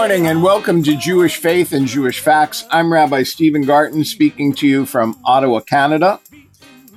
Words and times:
morning 0.00 0.28
and 0.28 0.42
welcome 0.42 0.82
to 0.82 0.96
Jewish 0.96 1.36
Faith 1.36 1.74
and 1.74 1.86
Jewish 1.86 2.20
Facts. 2.20 2.64
I'm 2.70 2.90
Rabbi 2.90 3.22
Steven 3.22 3.64
Garten 3.64 4.02
speaking 4.02 4.54
to 4.54 4.66
you 4.66 4.86
from 4.86 5.14
Ottawa, 5.26 5.60
Canada. 5.60 6.20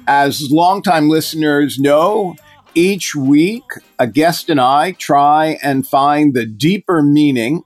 As 0.08 0.50
longtime 0.50 1.10
listeners 1.10 1.78
know, 1.78 2.38
each 2.76 3.14
week 3.14 3.66
a 4.00 4.08
guest 4.08 4.50
and 4.50 4.58
I 4.58 4.94
try 4.94 5.58
and 5.62 5.86
find 5.86 6.34
the 6.34 6.46
deeper 6.46 7.02
meaning 7.02 7.64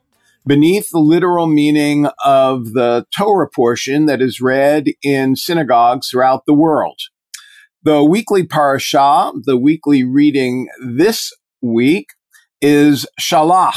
beneath 0.48 0.90
the 0.90 0.98
literal 0.98 1.46
meaning 1.46 2.08
of 2.26 2.74
the 2.74 3.06
Torah 3.16 3.48
portion 3.48 4.08
that 4.08 4.24
is 4.24 4.42
read 4.42 4.88
in 5.04 5.36
synagogues 5.36 6.10
throughout 6.10 6.48
the 6.48 6.56
world. 6.56 7.00
The 7.84 8.04
weekly 8.04 8.42
parashah, 8.42 9.44
the 9.44 9.56
weekly 9.56 10.04
reading 10.04 10.68
this 10.84 11.32
week 11.62 12.08
is 12.60 13.06
Shalach, 13.22 13.76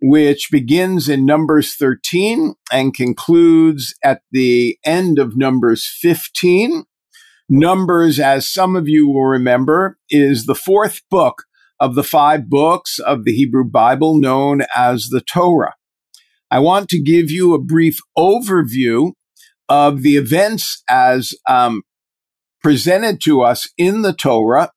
which 0.00 0.48
begins 0.50 1.08
in 1.08 1.26
Numbers 1.26 1.74
13 1.74 2.54
and 2.70 2.94
concludes 2.94 3.94
at 4.04 4.22
the 4.30 4.78
end 4.84 5.18
of 5.18 5.36
Numbers 5.36 5.86
15. 5.86 6.84
Numbers, 7.48 8.20
as 8.20 8.48
some 8.48 8.76
of 8.76 8.88
you 8.88 9.08
will 9.08 9.24
remember, 9.24 9.98
is 10.10 10.46
the 10.46 10.54
fourth 10.54 11.00
book 11.10 11.44
of 11.80 11.94
the 11.94 12.04
five 12.04 12.48
books 12.48 12.98
of 12.98 13.24
the 13.24 13.32
Hebrew 13.32 13.64
Bible 13.64 14.20
known 14.20 14.62
as 14.76 15.06
the 15.06 15.20
Torah. 15.20 15.74
I 16.50 16.60
want 16.60 16.88
to 16.90 17.02
give 17.02 17.30
you 17.30 17.54
a 17.54 17.60
brief 17.60 17.98
overview 18.16 19.12
of 19.68 20.02
the 20.02 20.16
events 20.16 20.82
as 20.88 21.34
um, 21.48 21.82
presented 22.62 23.20
to 23.22 23.42
us 23.42 23.68
in 23.76 24.02
the 24.02 24.12
Torah 24.12 24.70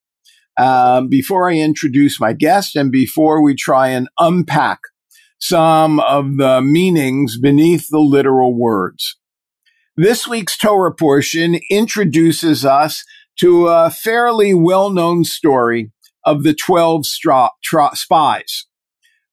um, 0.58 1.08
before 1.08 1.50
I 1.50 1.56
introduce 1.56 2.20
my 2.20 2.34
guest 2.34 2.76
and 2.76 2.92
before 2.92 3.42
we 3.42 3.56
try 3.56 3.90
and 3.90 4.10
unpack 4.20 4.80
some 5.42 6.00
of 6.00 6.38
the 6.38 6.62
meanings 6.62 7.38
beneath 7.40 7.88
the 7.90 8.00
literal 8.00 8.56
words. 8.56 9.18
This 9.98 10.28
week's 10.28 10.58
Torah 10.58 10.94
portion 10.94 11.60
introduces 11.70 12.64
us 12.64 13.04
to 13.40 13.68
a 13.68 13.90
fairly 13.90 14.54
well-known 14.54 15.24
story 15.24 15.92
of 16.26 16.44
the 16.44 16.54
12 16.54 17.06
stra- 17.06 17.50
tra- 17.64 17.96
spies. 17.96 18.68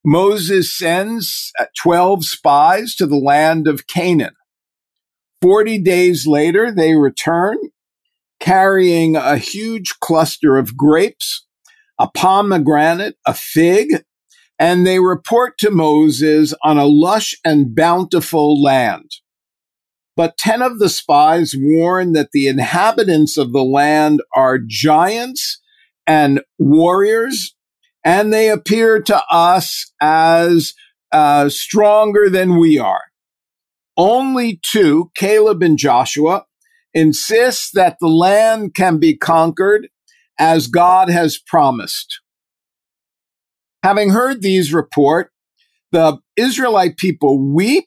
Moses 0.04 0.76
sends 0.76 1.52
uh, 1.60 1.66
12 1.82 2.24
spies 2.24 2.94
to 2.94 3.06
the 3.06 3.18
land 3.18 3.68
of 3.68 3.86
Canaan. 3.86 4.34
40 5.42 5.78
days 5.82 6.26
later, 6.26 6.72
they 6.72 6.94
return 6.94 7.58
carrying 8.40 9.16
a 9.16 9.36
huge 9.36 9.94
cluster 10.00 10.56
of 10.56 10.76
grapes, 10.76 11.46
a 11.98 12.08
pomegranate, 12.08 13.16
a 13.26 13.34
fig, 13.34 14.04
and 14.58 14.86
they 14.86 14.98
report 14.98 15.56
to 15.58 15.70
Moses 15.70 16.54
on 16.64 16.78
a 16.78 16.86
lush 16.86 17.34
and 17.44 17.74
bountiful 17.74 18.60
land. 18.60 19.10
But 20.16 20.36
10 20.36 20.62
of 20.62 20.80
the 20.80 20.88
spies 20.88 21.54
warn 21.56 22.12
that 22.12 22.32
the 22.32 22.48
inhabitants 22.48 23.36
of 23.36 23.52
the 23.52 23.62
land 23.62 24.20
are 24.34 24.58
giants 24.58 25.60
and 26.08 26.40
warriors, 26.58 27.54
and 28.04 28.32
they 28.32 28.50
appear 28.50 29.00
to 29.02 29.22
us 29.30 29.92
as 30.00 30.74
uh, 31.12 31.48
stronger 31.48 32.28
than 32.28 32.58
we 32.58 32.78
are. 32.78 33.04
Only 33.96 34.60
two, 34.62 35.10
Caleb 35.14 35.62
and 35.62 35.78
Joshua, 35.78 36.46
insist 36.94 37.74
that 37.74 37.98
the 38.00 38.08
land 38.08 38.74
can 38.74 38.98
be 38.98 39.16
conquered 39.16 39.88
as 40.38 40.66
God 40.66 41.08
has 41.08 41.38
promised. 41.38 42.20
Having 43.88 44.10
heard 44.10 44.42
these 44.42 44.74
report, 44.74 45.32
the 45.92 46.18
Israelite 46.36 46.98
people 46.98 47.38
weep 47.38 47.86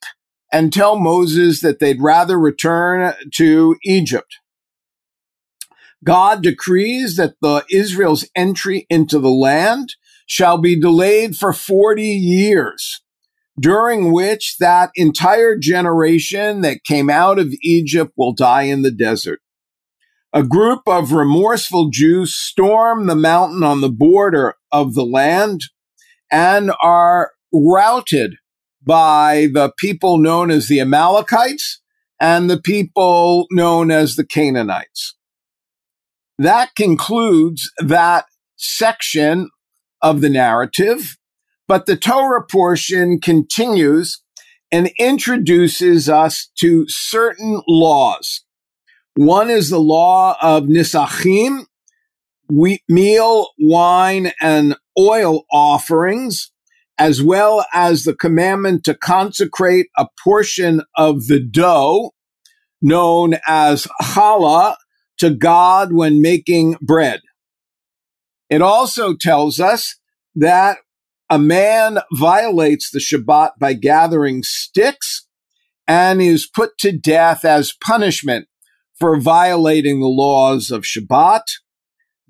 and 0.51 0.73
tell 0.73 0.97
Moses 0.97 1.61
that 1.61 1.77
they'd 1.77 2.01
rather 2.01 2.39
return 2.39 3.13
to 3.35 3.75
Egypt. 3.83 4.39
God 6.03 6.41
decrees 6.41 7.17
that 7.17 7.35
the 7.39 7.63
Israel's 7.69 8.27
entry 8.35 8.87
into 8.89 9.19
the 9.19 9.29
land 9.29 9.93
shall 10.25 10.57
be 10.57 10.75
delayed 10.75 11.35
for 11.35 11.53
40 11.53 12.01
years 12.01 13.03
during 13.59 14.11
which 14.11 14.57
that 14.57 14.89
entire 14.95 15.55
generation 15.55 16.61
that 16.61 16.83
came 16.83 17.11
out 17.11 17.37
of 17.37 17.53
Egypt 17.61 18.11
will 18.17 18.33
die 18.33 18.63
in 18.63 18.81
the 18.81 18.89
desert. 18.89 19.39
A 20.33 20.41
group 20.41 20.81
of 20.87 21.11
remorseful 21.11 21.91
Jews 21.91 22.33
storm 22.33 23.05
the 23.05 23.15
mountain 23.15 23.61
on 23.61 23.81
the 23.81 23.91
border 23.91 24.55
of 24.71 24.95
the 24.95 25.05
land 25.05 25.61
and 26.31 26.71
are 26.81 27.31
routed 27.53 28.35
by 28.83 29.49
the 29.53 29.71
people 29.77 30.17
known 30.17 30.49
as 30.49 30.67
the 30.67 30.79
Amalekites 30.79 31.81
and 32.19 32.49
the 32.49 32.59
people 32.59 33.47
known 33.51 33.91
as 33.91 34.15
the 34.15 34.25
Canaanites. 34.25 35.15
That 36.37 36.73
concludes 36.75 37.71
that 37.79 38.25
section 38.55 39.49
of 40.01 40.21
the 40.21 40.29
narrative. 40.29 41.17
But 41.67 41.85
the 41.85 41.95
Torah 41.95 42.45
portion 42.45 43.19
continues 43.19 44.21
and 44.71 44.91
introduces 44.97 46.09
us 46.09 46.49
to 46.59 46.85
certain 46.87 47.61
laws. 47.67 48.43
One 49.15 49.49
is 49.49 49.69
the 49.69 49.79
law 49.79 50.37
of 50.41 50.63
Nisachim, 50.63 51.65
wheat, 52.49 52.81
meal, 52.89 53.47
wine, 53.59 54.31
and 54.41 54.75
oil 54.97 55.43
offerings, 55.51 56.51
as 56.97 57.21
well 57.21 57.65
as 57.73 58.03
the 58.03 58.15
commandment 58.15 58.83
to 58.85 58.95
consecrate 58.95 59.87
a 59.97 60.07
portion 60.23 60.81
of 60.95 61.27
the 61.27 61.39
dough 61.39 62.11
known 62.81 63.35
as 63.47 63.87
challah 64.01 64.75
to 65.19 65.29
God 65.29 65.93
when 65.93 66.21
making 66.21 66.77
bread. 66.81 67.21
It 68.49 68.61
also 68.61 69.15
tells 69.15 69.59
us 69.59 69.97
that 70.35 70.79
a 71.29 71.39
man 71.39 71.99
violates 72.11 72.91
the 72.91 72.99
Shabbat 72.99 73.51
by 73.59 73.73
gathering 73.73 74.43
sticks 74.43 75.27
and 75.87 76.21
is 76.21 76.45
put 76.47 76.77
to 76.79 76.91
death 76.91 77.45
as 77.45 77.73
punishment 77.81 78.47
for 78.99 79.17
violating 79.17 79.99
the 79.99 80.07
laws 80.07 80.71
of 80.71 80.83
Shabbat. 80.83 81.43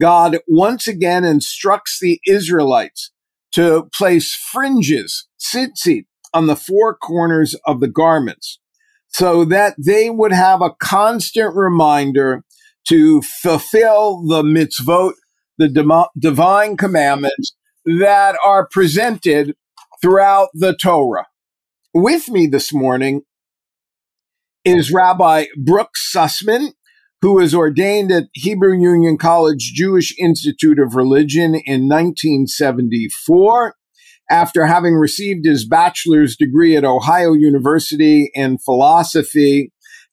God 0.02 0.40
once 0.48 0.88
again 0.88 1.24
instructs 1.24 2.00
the 2.02 2.20
Israelites 2.28 3.12
to 3.54 3.88
place 3.94 4.36
fringes, 4.36 5.28
tzitzit, 5.40 6.06
on 6.34 6.48
the 6.48 6.56
four 6.56 6.96
corners 6.96 7.56
of 7.66 7.82
the 7.82 7.88
garments 7.88 8.60
so 9.10 9.44
that 9.46 9.76
they 9.78 10.10
would 10.10 10.32
have 10.32 10.62
a 10.62 10.74
constant 10.80 11.56
reminder 11.56 12.44
to 12.88 13.22
fulfill 13.22 14.26
the 14.26 14.42
mitzvot, 14.42 15.14
the 15.58 15.68
divine 16.18 16.78
commandments 16.78 17.56
that 17.86 18.36
are 18.44 18.68
presented 18.68 19.54
throughout 20.02 20.50
the 20.54 20.74
Torah. 20.74 21.28
With 21.94 22.30
me 22.30 22.48
this 22.48 22.74
morning 22.74 23.24
is 24.64 24.92
Rabbi 24.92 25.48
Brooks 25.58 26.12
Sussman, 26.16 26.74
who 27.22 27.34
was 27.34 27.54
ordained 27.54 28.12
at 28.12 28.30
Hebrew 28.34 28.74
Union 28.80 29.18
College 29.18 29.74
Jewish 29.76 30.16
Institute 30.18 30.80
of 30.80 30.96
Religion 30.96 31.54
in 31.54 31.88
1974 31.88 33.76
after 34.30 34.66
having 34.66 34.96
received 34.96 35.46
his 35.46 35.68
bachelor's 35.68 36.36
degree 36.38 36.76
at 36.76 36.86
Ohio 36.86 37.34
University 37.34 38.32
in 38.34 38.58
philosophy 38.58 39.72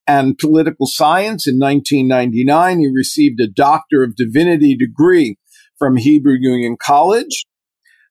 and 0.08 0.36
political 0.36 0.86
science 0.86 1.46
in 1.46 1.58
1999. 1.58 2.80
He 2.80 2.90
received 2.92 3.40
a 3.40 3.46
Doctor 3.46 4.02
of 4.02 4.16
Divinity 4.16 4.76
degree 4.76 5.38
from 5.78 5.96
Hebrew 5.96 6.36
Union 6.38 6.76
College. 6.80 7.44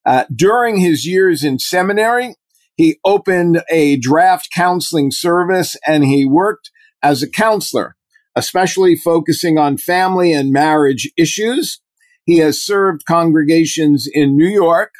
Uh, 0.06 0.24
during 0.34 0.78
his 0.78 1.06
years 1.06 1.44
in 1.44 1.60
seminary, 1.60 2.36
he 2.78 2.98
opened 3.04 3.62
a 3.70 3.98
draft 3.98 4.48
counseling 4.56 5.12
service 5.12 5.76
and 5.86 6.06
he 6.06 6.24
worked 6.24 6.72
as 7.04 7.22
a 7.22 7.30
counselor, 7.30 7.97
especially 8.38 8.95
focusing 8.95 9.57
on 9.57 9.78
family 9.78 10.31
and 10.31 10.54
marriage 10.54 11.12
issues. 11.18 11.81
He 12.24 12.38
has 12.38 12.62
served 12.62 13.06
congregations 13.07 14.07
in 14.12 14.38
New 14.38 14.48
York, 14.48 14.92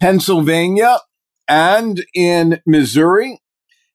Pennsylvania, 0.00 0.98
and 1.48 2.04
in 2.14 2.60
Missouri. 2.64 3.40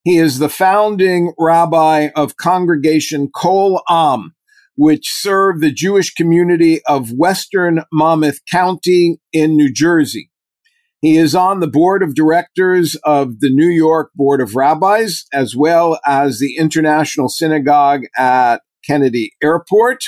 He 0.04 0.18
is 0.18 0.40
the 0.40 0.50
founding 0.50 1.34
rabbi 1.40 2.10
of 2.14 2.36
Congregation 2.36 3.30
Kol 3.34 3.82
Am, 3.90 4.36
which 4.76 5.10
served 5.10 5.62
the 5.62 5.72
Jewish 5.72 6.14
community 6.14 6.82
of 6.86 7.14
Western 7.14 7.84
Monmouth 7.94 8.40
County 8.52 9.20
in 9.32 9.56
New 9.56 9.72
Jersey. 9.72 10.30
He 11.00 11.16
is 11.16 11.36
on 11.36 11.62
the 11.62 11.68
board 11.68 12.04
of 12.04 12.16
directors 12.16 12.96
of 13.04 13.40
the 13.40 13.50
New 13.50 13.70
York 13.70 14.12
Board 14.14 14.42
of 14.42 14.56
Rabbis, 14.56 15.26
as 15.32 15.56
well 15.56 16.00
as 16.06 16.40
the 16.40 16.58
International 16.58 17.30
Synagogue 17.30 18.04
at 18.18 18.62
Kennedy 18.86 19.34
Airport. 19.42 20.04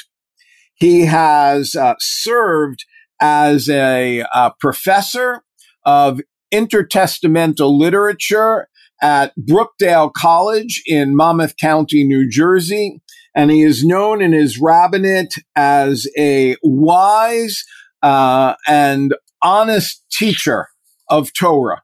He 0.75 1.05
has 1.05 1.75
uh, 1.75 1.95
served 1.99 2.85
as 3.21 3.69
a, 3.69 4.25
a 4.33 4.53
professor 4.59 5.43
of 5.85 6.19
intertestamental 6.53 7.77
literature 7.77 8.67
at 9.01 9.33
Brookdale 9.37 10.11
College 10.13 10.81
in 10.85 11.15
Monmouth 11.15 11.55
County, 11.57 12.03
New 12.03 12.29
Jersey. 12.29 13.01
And 13.35 13.51
he 13.51 13.63
is 13.63 13.85
known 13.85 14.21
in 14.21 14.31
his 14.31 14.59
rabbinate 14.59 15.35
as 15.55 16.07
a 16.17 16.55
wise 16.63 17.63
uh, 18.01 18.55
and 18.67 19.13
honest 19.41 20.03
teacher 20.11 20.67
of 21.09 21.33
Torah. 21.33 21.81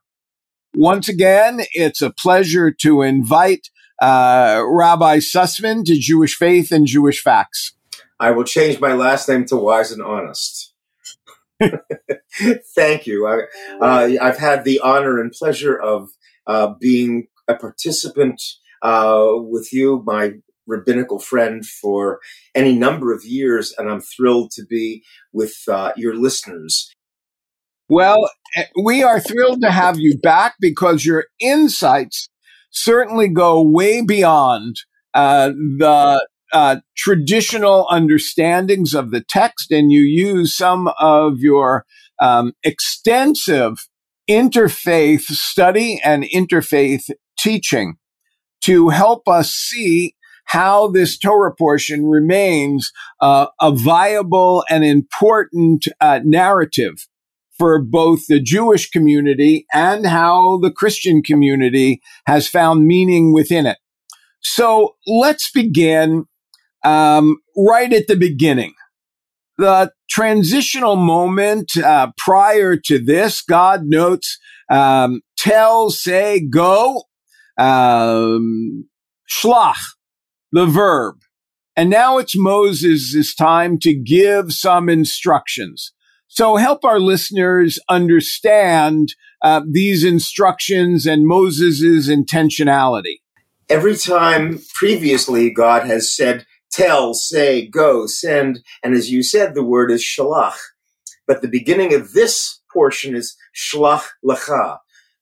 Once 0.74 1.08
again, 1.08 1.60
it's 1.72 2.00
a 2.00 2.10
pleasure 2.12 2.72
to 2.80 3.02
invite 3.02 3.68
uh, 4.02 4.62
Rabbi 4.66 5.18
Sussman 5.18 5.84
to 5.84 5.96
Jewish 5.96 6.34
Faith 6.34 6.72
and 6.72 6.86
Jewish 6.86 7.22
Facts. 7.22 7.74
I 8.18 8.32
will 8.32 8.44
change 8.44 8.80
my 8.80 8.92
last 8.94 9.28
name 9.28 9.44
to 9.46 9.56
Wise 9.56 9.92
and 9.92 10.02
Honest. 10.02 10.74
Thank 12.74 13.06
you. 13.06 13.26
I, 13.26 13.42
have 13.80 14.36
uh, 14.36 14.38
had 14.38 14.64
the 14.64 14.80
honor 14.80 15.20
and 15.20 15.30
pleasure 15.30 15.80
of 15.80 16.10
uh, 16.48 16.74
being 16.80 17.28
a 17.46 17.54
participant 17.54 18.42
uh, 18.82 19.28
with 19.36 19.72
you, 19.72 20.02
my 20.04 20.32
rabbinical 20.66 21.20
friend, 21.20 21.64
for 21.64 22.18
any 22.56 22.74
number 22.74 23.12
of 23.12 23.24
years, 23.24 23.72
and 23.78 23.88
I'm 23.88 24.00
thrilled 24.00 24.50
to 24.52 24.64
be 24.64 25.04
with 25.32 25.54
uh, 25.68 25.92
your 25.96 26.16
listeners. 26.16 26.92
Well, 27.88 28.30
eh, 28.56 28.64
we 28.82 29.04
are 29.04 29.20
thrilled 29.20 29.60
to 29.62 29.70
have 29.70 30.00
you 30.00 30.18
back 30.18 30.54
because 30.60 31.04
your 31.04 31.26
insights 31.40 32.28
certainly 32.72 33.28
go 33.28 33.62
way 33.62 34.02
beyond 34.02 34.76
uh, 35.14 35.50
the 35.78 36.26
uh, 36.52 36.76
traditional 36.96 37.86
understandings 37.90 38.94
of 38.94 39.10
the 39.10 39.22
text, 39.26 39.70
and 39.70 39.90
you 39.90 40.02
use 40.02 40.56
some 40.56 40.90
of 40.98 41.38
your 41.38 41.86
um, 42.20 42.52
extensive 42.62 43.88
interfaith 44.28 45.22
study 45.22 46.00
and 46.04 46.24
interfaith 46.24 47.10
teaching 47.38 47.94
to 48.62 48.90
help 48.90 49.26
us 49.28 49.52
see 49.52 50.14
how 50.46 50.88
this 50.88 51.18
Torah 51.18 51.54
portion 51.54 52.06
remains 52.06 52.92
uh, 53.20 53.46
a 53.60 53.72
viable 53.72 54.64
and 54.68 54.84
important 54.84 55.86
uh, 56.00 56.20
narrative 56.24 57.06
for 57.62 57.80
both 57.80 58.26
the 58.26 58.40
Jewish 58.40 58.90
community 58.90 59.66
and 59.72 60.04
how 60.04 60.58
the 60.58 60.72
Christian 60.72 61.22
community 61.22 62.02
has 62.26 62.48
found 62.48 62.88
meaning 62.88 63.32
within 63.32 63.66
it. 63.66 63.78
So 64.40 64.96
let's 65.06 65.48
begin 65.48 66.24
um, 66.84 67.36
right 67.56 67.92
at 67.92 68.08
the 68.08 68.16
beginning. 68.16 68.74
The 69.58 69.92
transitional 70.10 70.96
moment 70.96 71.76
uh, 71.76 72.10
prior 72.18 72.76
to 72.78 72.98
this, 72.98 73.42
God 73.42 73.82
notes, 73.84 74.40
um, 74.68 75.20
tell, 75.38 75.90
say, 75.90 76.40
go, 76.44 77.04
um, 77.60 78.88
shlach, 79.30 79.76
the 80.50 80.66
verb. 80.66 81.14
And 81.76 81.90
now 81.90 82.18
it's 82.18 82.36
Moses' 82.36 83.36
time 83.36 83.78
to 83.82 83.94
give 83.94 84.52
some 84.52 84.88
instructions. 84.88 85.92
So 86.34 86.56
help 86.56 86.82
our 86.82 86.98
listeners 86.98 87.78
understand 87.90 89.14
uh, 89.42 89.60
these 89.70 90.02
instructions 90.02 91.04
and 91.04 91.26
Moses' 91.26 92.08
intentionality. 92.08 93.20
Every 93.68 93.94
time 93.94 94.62
previously 94.74 95.50
God 95.50 95.86
has 95.86 96.10
said, 96.16 96.46
tell, 96.70 97.12
say, 97.12 97.66
go, 97.66 98.06
send, 98.06 98.60
and 98.82 98.94
as 98.94 99.10
you 99.10 99.22
said, 99.22 99.54
the 99.54 99.62
word 99.62 99.90
is 99.90 100.02
shalach. 100.02 100.56
But 101.26 101.42
the 101.42 101.48
beginning 101.48 101.92
of 101.92 102.14
this 102.14 102.62
portion 102.72 103.14
is 103.14 103.36
shlach 103.54 104.04
lecha, 104.24 104.78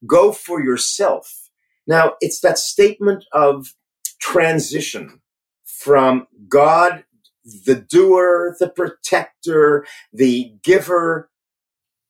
go 0.06 0.30
for 0.30 0.62
yourself. 0.62 1.50
Now, 1.88 2.12
it's 2.20 2.38
that 2.42 2.56
statement 2.56 3.24
of 3.32 3.74
transition 4.20 5.20
from 5.64 6.28
God, 6.48 7.02
the 7.44 7.76
doer, 7.76 8.56
the 8.58 8.68
protector, 8.68 9.86
the 10.12 10.52
giver, 10.62 11.30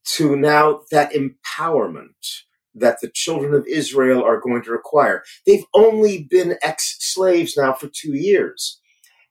to 0.05 0.37
now 0.37 0.81
that 0.91 1.13
empowerment 1.13 2.43
that 2.75 3.01
the 3.01 3.11
children 3.13 3.55
of 3.55 3.67
Israel 3.67 4.23
are 4.23 4.41
going 4.41 4.63
to 4.63 4.71
require. 4.71 5.23
They've 5.47 5.65
only 5.75 6.27
been 6.31 6.57
ex 6.63 6.97
slaves 7.01 7.57
now 7.57 7.73
for 7.73 7.89
two 7.89 8.15
years, 8.15 8.81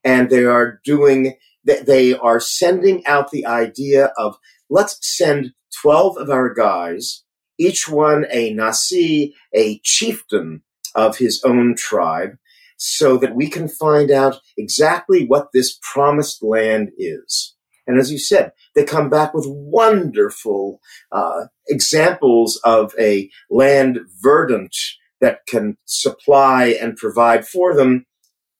and 0.04 0.30
they 0.30 0.46
are 0.46 0.80
doing, 0.84 1.36
they 1.66 2.14
are 2.16 2.40
sending 2.40 3.06
out 3.06 3.32
the 3.32 3.46
idea 3.46 4.12
of 4.18 4.38
let's 4.70 4.98
send 5.02 5.54
12 5.82 6.18
of 6.18 6.30
our 6.30 6.54
guys, 6.54 7.24
each 7.58 7.88
one 7.88 8.26
a 8.32 8.54
Nasi, 8.54 9.34
a 9.54 9.80
chieftain 9.84 10.62
of 10.96 11.18
his 11.18 11.42
own 11.44 11.76
tribe, 11.76 12.38
so 12.80 13.18
that 13.18 13.36
we 13.36 13.50
can 13.50 13.68
find 13.68 14.10
out 14.10 14.40
exactly 14.58 15.26
what 15.26 15.50
this 15.54 15.78
promised 15.82 16.42
land 16.42 16.90
is. 16.98 17.56
And 17.86 18.00
as 18.00 18.12
you 18.12 18.18
said, 18.18 18.54
they 18.74 18.84
come 18.84 19.10
back 19.10 19.34
with 19.34 19.46
wonderful 19.48 20.80
uh, 21.12 21.46
examples 21.68 22.60
of 22.64 22.94
a 22.98 23.30
land 23.50 24.00
verdant 24.22 24.76
that 25.20 25.40
can 25.48 25.78
supply 25.86 26.78
and 26.82 26.96
provide 26.96 27.46
for 27.46 27.76
them, 27.76 28.06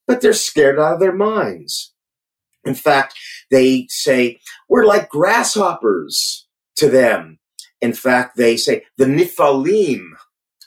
but 0.06 0.20
they're 0.20 0.32
scared 0.34 0.78
out 0.78 0.94
of 0.94 1.00
their 1.00 1.14
minds. 1.14 1.94
In 2.64 2.74
fact, 2.74 3.14
they 3.50 3.86
say, 3.88 4.40
we're 4.68 4.84
like 4.84 5.08
grasshoppers 5.08 6.46
to 6.76 6.90
them. 6.90 7.38
In 7.80 7.94
fact, 7.94 8.36
they 8.36 8.58
say 8.58 8.84
the 8.98 9.06
Nephilim 9.06 10.10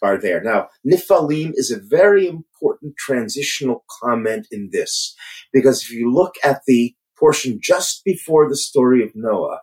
are 0.03 0.17
there. 0.17 0.41
Now, 0.43 0.67
Nephilim 0.85 1.53
is 1.55 1.71
a 1.71 1.79
very 1.79 2.27
important 2.27 2.95
transitional 2.97 3.85
comment 4.01 4.47
in 4.51 4.69
this, 4.71 5.15
because 5.51 5.83
if 5.83 5.91
you 5.91 6.13
look 6.13 6.35
at 6.43 6.61
the 6.67 6.93
portion 7.17 7.59
just 7.61 8.03
before 8.03 8.49
the 8.49 8.57
story 8.57 9.03
of 9.03 9.11
Noah, 9.15 9.61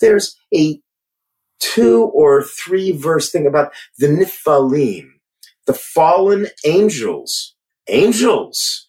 there's 0.00 0.36
a 0.54 0.80
two 1.60 2.04
or 2.14 2.42
three 2.42 2.92
verse 2.92 3.30
thing 3.30 3.46
about 3.46 3.72
the 3.98 4.06
Nephilim, 4.06 5.08
the 5.66 5.74
fallen 5.74 6.48
angels, 6.64 7.56
angels 7.88 8.88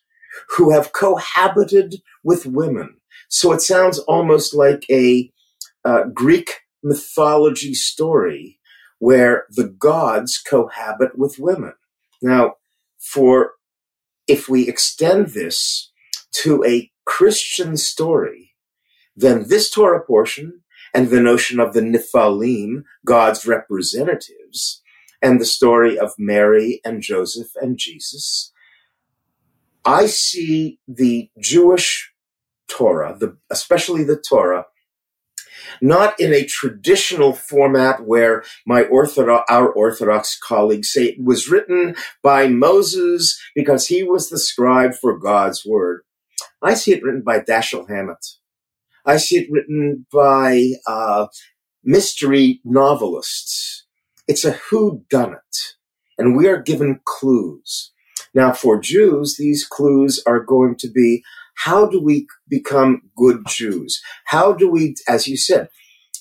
who 0.50 0.72
have 0.72 0.94
cohabited 0.94 1.96
with 2.24 2.46
women. 2.46 2.98
So 3.30 3.54
it 3.54 3.62
sounds 3.62 4.00
almost 4.00 4.54
like 4.54 4.86
a 4.90 5.32
uh, 5.84 6.04
Greek 6.14 6.52
mythology 6.84 7.74
story 7.74 8.55
where 9.00 9.46
the 9.50 9.68
gods 9.68 10.38
cohabit 10.38 11.18
with 11.18 11.40
women. 11.40 11.74
Now, 12.22 12.56
for 13.00 13.54
if 14.28 14.50
we 14.50 14.68
extend 14.68 15.30
this 15.30 15.92
to 16.32 16.64
a 16.64 16.92
Christian 17.06 17.78
story, 17.78 18.54
then 19.16 19.46
this 19.48 19.70
Torah 19.70 20.04
portion 20.04 20.62
and 20.94 21.10
the 21.10 21.22
notion 21.22 21.60
of 21.60 21.74
the 21.74 21.82
Nephilim, 21.82 22.84
God's 23.06 23.46
representatives, 23.46 24.82
and 25.22 25.40
the 25.40 25.46
story 25.46 25.98
of 25.98 26.14
Mary 26.18 26.82
and 26.84 27.02
Joseph 27.02 27.50
and 27.62 27.78
Jesus, 27.78 28.52
I 29.84 30.08
see 30.08 30.80
the 30.88 31.30
Jewish 31.40 32.12
Torah, 32.68 33.16
the, 33.20 33.38
especially 33.50 34.04
the 34.04 34.18
Torah, 34.18 34.66
not 35.82 36.20
in 36.20 36.34
a 36.34 36.46
traditional 36.46 37.34
format 37.34 38.06
where 38.06 38.44
my 38.66 38.84
Orthodox, 38.84 39.46
our 39.50 39.70
Orthodox 39.70 40.38
colleagues 40.38 40.92
say 40.92 41.06
it 41.06 41.24
was 41.24 41.50
written 41.50 41.96
by 42.24 42.48
Moses 42.48 43.40
because 43.56 43.88
he 43.88 44.04
was 44.04 44.30
the 44.30 44.40
scribe 44.40 44.94
for 44.96 45.18
God's 45.18 45.66
word. 45.66 46.02
I 46.62 46.74
see 46.74 46.94
it 46.94 47.04
written 47.04 47.22
by 47.22 47.40
Dashiell 47.40 47.90
Hammett. 47.90 48.26
I 49.06 49.18
see 49.18 49.38
it 49.38 49.50
written 49.52 50.06
by 50.12 50.72
uh, 50.88 51.28
mystery 51.84 52.60
novelists. 52.64 53.86
It's 54.28 54.44
a 54.44 54.54
who 54.70 55.04
done 55.10 55.34
it, 55.34 55.58
and 56.18 56.36
we 56.36 56.48
are 56.48 56.62
given 56.62 57.02
clues. 57.06 57.92
Now, 58.34 58.52
for 58.52 58.80
Jews, 58.80 59.38
these 59.38 59.66
clues 59.66 60.22
are 60.26 60.40
going 60.40 60.76
to 60.80 60.90
be 60.90 61.24
how 61.56 61.86
do 61.88 62.02
we 62.02 62.28
become 62.48 63.02
good 63.16 63.44
Jews? 63.48 64.02
How 64.26 64.54
do 64.54 64.70
we, 64.70 64.96
as 65.08 65.28
you 65.28 65.38
said, 65.38 65.70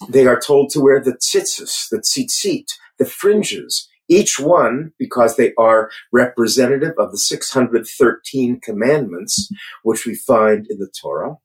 they 0.09 0.27
are 0.27 0.41
told 0.41 0.71
to 0.71 0.81
wear 0.81 1.01
the 1.01 1.13
tzitzis, 1.13 1.89
the 1.91 1.99
tzitzit, 1.99 2.67
the 2.99 3.05
fringes, 3.05 3.89
each 4.09 4.39
one, 4.39 4.93
because 4.99 5.37
they 5.37 5.53
are 5.59 5.91
representative 6.13 6.93
of 6.99 7.11
the 7.11 7.19
613 7.19 8.61
commandments, 8.61 9.49
which 9.83 10.05
we 10.05 10.15
find 10.15 10.67
in 10.69 10.79
the 10.79 10.91
Torah, 11.01 11.37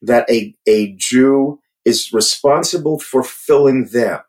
that 0.00 0.28
a, 0.30 0.54
a 0.66 0.94
Jew 0.96 1.60
is 1.84 2.12
responsible 2.12 2.98
for 2.98 3.22
filling 3.22 3.86
them. 3.86 4.20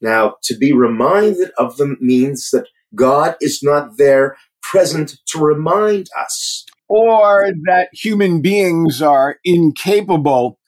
Now, 0.00 0.36
to 0.44 0.56
be 0.56 0.72
reminded 0.72 1.52
of 1.56 1.78
them 1.78 1.96
means 2.00 2.50
that 2.50 2.66
God 2.94 3.36
is 3.40 3.62
not 3.62 3.96
there 3.96 4.36
present 4.62 5.16
to 5.28 5.38
remind 5.38 6.08
us 6.18 6.66
or 6.88 7.50
that 7.64 7.88
human 7.92 8.40
beings 8.40 9.02
are 9.02 9.38
incapable 9.44 10.58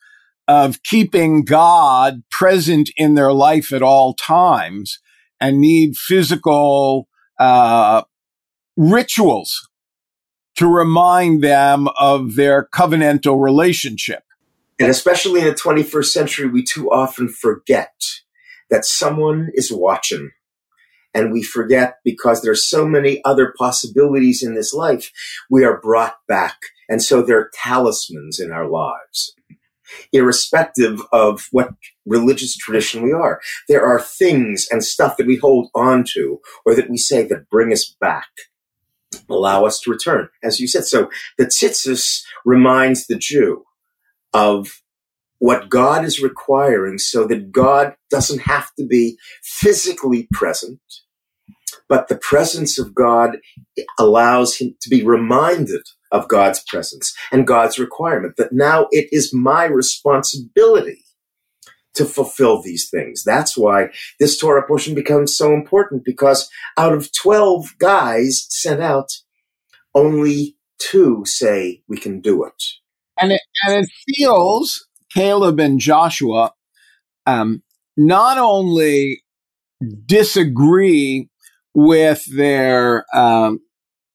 of 0.47 0.81
keeping 0.83 1.45
God 1.45 2.23
present 2.31 2.89
in 2.97 3.13
their 3.15 3.31
life 3.31 3.71
at 3.71 3.81
all 3.81 4.13
times. 4.13 4.99
and 5.41 5.61
need 5.61 5.95
physical 5.95 7.07
uh, 7.39 8.01
rituals 8.75 9.69
to 10.57 10.67
remind 10.67 11.41
them 11.41 11.87
of 11.97 12.35
their 12.35 12.67
covenantal 12.73 13.41
relationship. 13.41 14.23
And 14.79 14.89
especially 14.89 15.39
in 15.39 15.47
the 15.47 15.53
21st 15.53 16.05
century, 16.05 16.47
we 16.49 16.63
too 16.63 16.91
often 16.91 17.29
forget 17.29 17.93
that 18.69 18.85
someone 18.85 19.49
is 19.53 19.71
watching. 19.71 20.31
And 21.13 21.31
we 21.31 21.41
forget 21.41 21.97
because 22.03 22.41
there's 22.41 22.67
so 22.67 22.87
many 22.87 23.23
other 23.23 23.53
possibilities 23.57 24.43
in 24.43 24.53
this 24.53 24.73
life, 24.73 25.11
we 25.49 25.63
are 25.63 25.81
brought 25.81 26.17
back. 26.27 26.57
And 26.87 27.01
so 27.01 27.21
they're 27.21 27.49
talismans 27.53 28.39
in 28.39 28.51
our 28.51 28.67
lives, 28.67 29.33
irrespective 30.13 31.01
of 31.11 31.47
what 31.51 31.73
religious 32.05 32.55
tradition 32.55 33.01
we 33.01 33.11
are. 33.11 33.41
There 33.67 33.85
are 33.85 33.99
things 33.99 34.67
and 34.69 34.83
stuff 34.83 35.17
that 35.17 35.27
we 35.27 35.37
hold 35.37 35.69
on 35.73 36.03
to 36.13 36.39
or 36.65 36.75
that 36.75 36.89
we 36.89 36.97
say 36.97 37.23
that 37.27 37.49
bring 37.49 37.71
us 37.71 37.95
back 37.99 38.29
allow 39.29 39.65
us 39.65 39.79
to 39.81 39.91
return, 39.91 40.29
as 40.43 40.59
you 40.59 40.67
said. 40.67 40.85
So 40.85 41.09
the 41.37 41.45
tzitzis 41.45 42.23
reminds 42.45 43.07
the 43.07 43.17
Jew 43.17 43.65
of 44.33 44.81
what 45.39 45.69
God 45.69 46.05
is 46.05 46.21
requiring 46.21 46.97
so 46.97 47.25
that 47.27 47.51
God 47.51 47.95
doesn't 48.09 48.41
have 48.41 48.73
to 48.77 48.85
be 48.85 49.17
physically 49.43 50.27
present, 50.31 50.79
but 51.87 52.07
the 52.07 52.17
presence 52.17 52.77
of 52.77 52.93
God 52.93 53.37
allows 53.97 54.57
him 54.57 54.75
to 54.81 54.89
be 54.89 55.03
reminded 55.03 55.81
of 56.11 56.27
God's 56.27 56.63
presence 56.67 57.15
and 57.31 57.47
God's 57.47 57.79
requirement 57.79 58.35
that 58.37 58.51
now 58.51 58.87
it 58.91 59.07
is 59.11 59.33
my 59.33 59.65
responsibility 59.65 61.03
to 61.95 62.05
fulfill 62.05 62.61
these 62.61 62.89
things. 62.89 63.23
That's 63.23 63.57
why 63.57 63.89
this 64.19 64.37
Torah 64.37 64.65
portion 64.65 64.95
becomes 64.95 65.35
so 65.35 65.53
important 65.53 66.05
because 66.05 66.49
out 66.77 66.93
of 66.93 67.11
12 67.13 67.77
guys 67.79 68.45
sent 68.49 68.81
out, 68.81 69.11
only 69.95 70.55
two 70.79 71.23
say 71.25 71.81
we 71.87 71.97
can 71.97 72.21
do 72.21 72.43
it. 72.43 72.63
And 73.19 73.31
it, 73.31 73.41
and 73.65 73.83
it 73.83 73.89
feels 74.07 74.87
Caleb 75.13 75.59
and 75.59 75.79
Joshua 75.79 76.53
um, 77.25 77.63
not 77.97 78.37
only 78.37 79.23
disagree 80.05 81.29
with 81.73 82.25
their 82.35 83.05
um, 83.15 83.61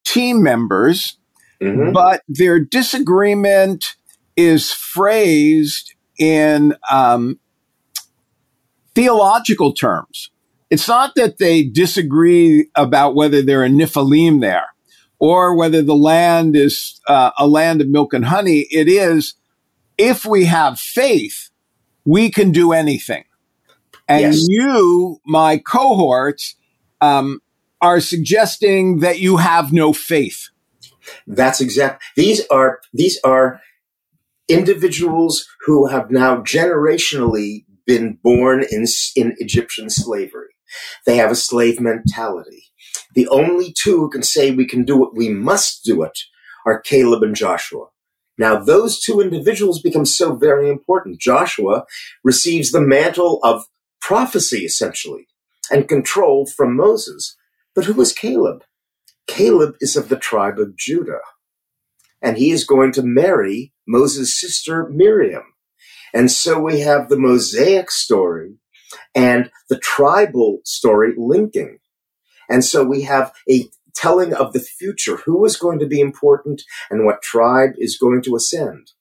team 0.05 0.43
members, 0.43 1.19
mm-hmm. 1.63 1.93
but 1.93 2.23
their 2.29 2.59
disagreement 2.59 3.97
is 4.37 4.73
phrased 4.73 5.95
in 6.19 6.75
um, 6.91 7.39
theological 8.95 9.73
terms. 9.73 10.31
It's 10.71 10.89
not 10.89 11.15
that 11.15 11.39
they 11.39 11.63
disagree 11.63 12.69
about 12.75 13.15
whether 13.15 13.43
there 13.43 13.63
are 13.63 13.69
Nephilim 13.69 14.41
there 14.41 14.67
or 15.19 15.57
whether 15.57 15.83
the 15.83 15.95
land 15.95 16.57
is 16.57 17.01
uh, 17.07 17.31
a 17.39 17.47
land 17.47 17.81
of 17.81 17.89
milk 17.89 18.13
and 18.13 18.25
honey. 18.25 18.67
It 18.71 18.89
is 18.89 19.35
if 19.99 20.25
we 20.25 20.47
have 20.47 20.79
faith, 20.79 21.51
we 22.05 22.31
can 22.31 22.53
do 22.53 22.73
anything. 22.73 23.25
And 24.09 24.35
yes. 24.35 24.47
you, 24.49 25.21
my 25.25 25.59
cohorts, 25.59 26.57
um, 27.01 27.41
are 27.81 28.01
suggesting 28.01 29.01
that 29.01 29.19
you 29.21 29.37
have 29.39 29.73
no 29.73 29.93
faith. 29.93 30.49
That's 31.27 31.61
exact. 31.61 32.03
These 32.17 32.47
are 32.49 32.81
these 32.93 33.19
are 33.25 33.61
individuals 34.49 35.47
who 35.67 35.87
have 35.87 36.11
now 36.11 36.37
generationally 36.43 37.65
been 37.87 38.19
born 38.23 38.65
in 38.71 38.87
in 39.17 39.35
Egyptian 39.39 39.91
slavery. 39.91 40.49
They 41.07 41.17
have 41.17 41.31
a 41.31 41.37
slave 41.37 41.81
mentality. 41.81 42.65
The 43.15 43.29
only 43.29 43.73
two 43.73 43.99
who 43.99 44.11
can 44.11 44.23
say 44.23 44.51
we 44.51 44.67
can 44.67 44.85
do 44.85 45.05
it, 45.05 45.11
we 45.15 45.29
must 45.29 45.85
do 45.85 46.03
it, 46.03 46.19
are 46.67 46.81
Caleb 46.81 47.23
and 47.23 47.37
Joshua. 47.37 47.87
Now, 48.37 48.59
those 48.59 49.01
two 49.01 49.21
individuals 49.21 49.81
become 49.81 50.05
so 50.05 50.35
very 50.35 50.69
important. 50.69 51.21
Joshua 51.21 51.85
receives 52.23 52.73
the 52.73 52.81
mantle 52.81 53.39
of 53.43 53.67
prophecy, 54.01 54.65
essentially, 54.65 55.29
and 55.71 55.89
control 55.89 56.47
from 56.47 56.77
Moses. 56.77 57.37
But 57.75 57.85
who 57.85 58.01
is 58.01 58.13
Caleb? 58.13 58.65
Caleb 59.27 59.77
is 59.81 59.97
of 59.97 60.09
the 60.09 60.17
tribe 60.17 60.59
of 60.59 60.77
Judah. 60.77 61.21
And 62.21 62.37
he 62.37 62.51
is 62.51 62.65
going 62.65 62.93
to 62.93 63.03
marry 63.03 63.73
Moses' 63.87 64.39
sister 64.39 64.89
Miriam. 64.89 65.45
And 66.13 66.31
so 66.31 66.61
we 66.61 66.81
have 66.81 67.09
the 67.09 67.19
Mosaic 67.19 67.91
story 67.91 68.59
and 69.15 69.51
the 69.69 69.79
tribal 69.79 70.61
story 70.65 71.15
linking. 71.17 71.79
And 72.49 72.65
so 72.65 72.85
we 72.85 73.03
have 73.03 73.33
a 73.51 73.69
telling 73.95 74.35
of 74.35 74.53
the 74.53 74.61
future, 74.61 75.17
who 75.19 75.45
is 75.45 75.57
going 75.57 75.79
to 75.79 75.87
be 75.87 76.01
important 76.01 76.63
and 76.91 77.05
what 77.05 77.23
tribe 77.23 77.71
is 77.79 77.99
going 77.99 78.23
to 78.23 78.37
ascend. 78.37 78.93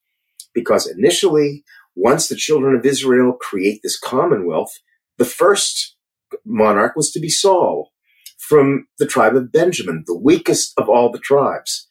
Because 0.54 0.88
initially, 0.88 1.64
once 1.96 2.28
the 2.28 2.36
children 2.36 2.76
of 2.76 2.86
Israel 2.86 3.34
create 3.34 3.82
this 3.84 4.00
commonwealth, 4.00 4.80
the 5.18 5.26
first 5.26 5.96
monarch 6.46 6.96
was 6.96 7.12
to 7.12 7.20
be 7.20 7.30
Saul 7.30 7.92
from 8.38 8.88
the 9.00 9.08
tribe 9.08 9.36
of 9.36 9.52
Benjamin, 9.52 10.04
the 10.06 10.18
weakest 10.18 10.74
of 10.78 10.90
all 10.90 11.12
the 11.12 11.20
tribes. 11.20 11.90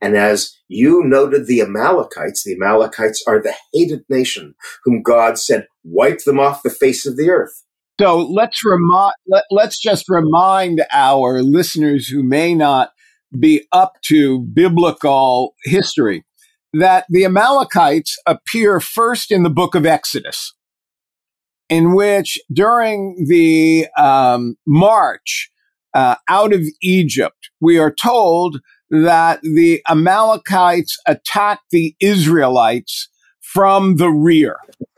And 0.00 0.16
as 0.16 0.54
you 0.68 1.02
noted 1.04 1.46
the 1.46 1.62
Amalekites, 1.62 2.44
the 2.44 2.54
Amalekites 2.54 3.24
are 3.26 3.40
the 3.40 3.54
hated 3.72 4.04
nation 4.08 4.54
whom 4.84 5.02
God 5.02 5.38
said, 5.38 5.66
wipe 5.82 6.24
them 6.24 6.38
off 6.38 6.62
the 6.62 6.70
face 6.70 7.06
of 7.06 7.16
the 7.16 7.30
earth. 7.30 7.64
So 8.00 8.18
let's 8.18 8.64
remind 8.64 9.12
let, 9.28 9.44
let's 9.50 9.80
just 9.80 10.06
remind 10.08 10.84
our 10.92 11.42
listeners 11.42 12.08
who 12.08 12.22
may 12.24 12.54
not 12.54 12.90
be 13.38 13.66
up 13.72 13.94
to 14.06 14.40
biblical 14.40 15.54
history 15.64 16.24
that 16.72 17.06
the 17.08 17.24
Amalekites 17.24 18.18
appear 18.26 18.80
first 18.80 19.30
in 19.30 19.44
the 19.44 19.50
book 19.50 19.76
of 19.76 19.86
Exodus, 19.86 20.54
in 21.68 21.94
which 21.94 22.38
during 22.52 23.26
the 23.28 23.86
um, 23.96 24.56
march 24.66 25.50
uh, 25.94 26.16
out 26.28 26.52
of 26.52 26.62
Egypt, 26.82 27.48
we 27.60 27.78
are 27.78 27.92
told 27.92 28.60
that 28.90 29.40
the 29.42 29.80
Amalekites 29.88 30.98
attacked 31.06 31.66
the 31.70 31.94
Israelites 32.00 33.08
from 33.54 33.96
the 33.96 34.10
rear 34.10 34.56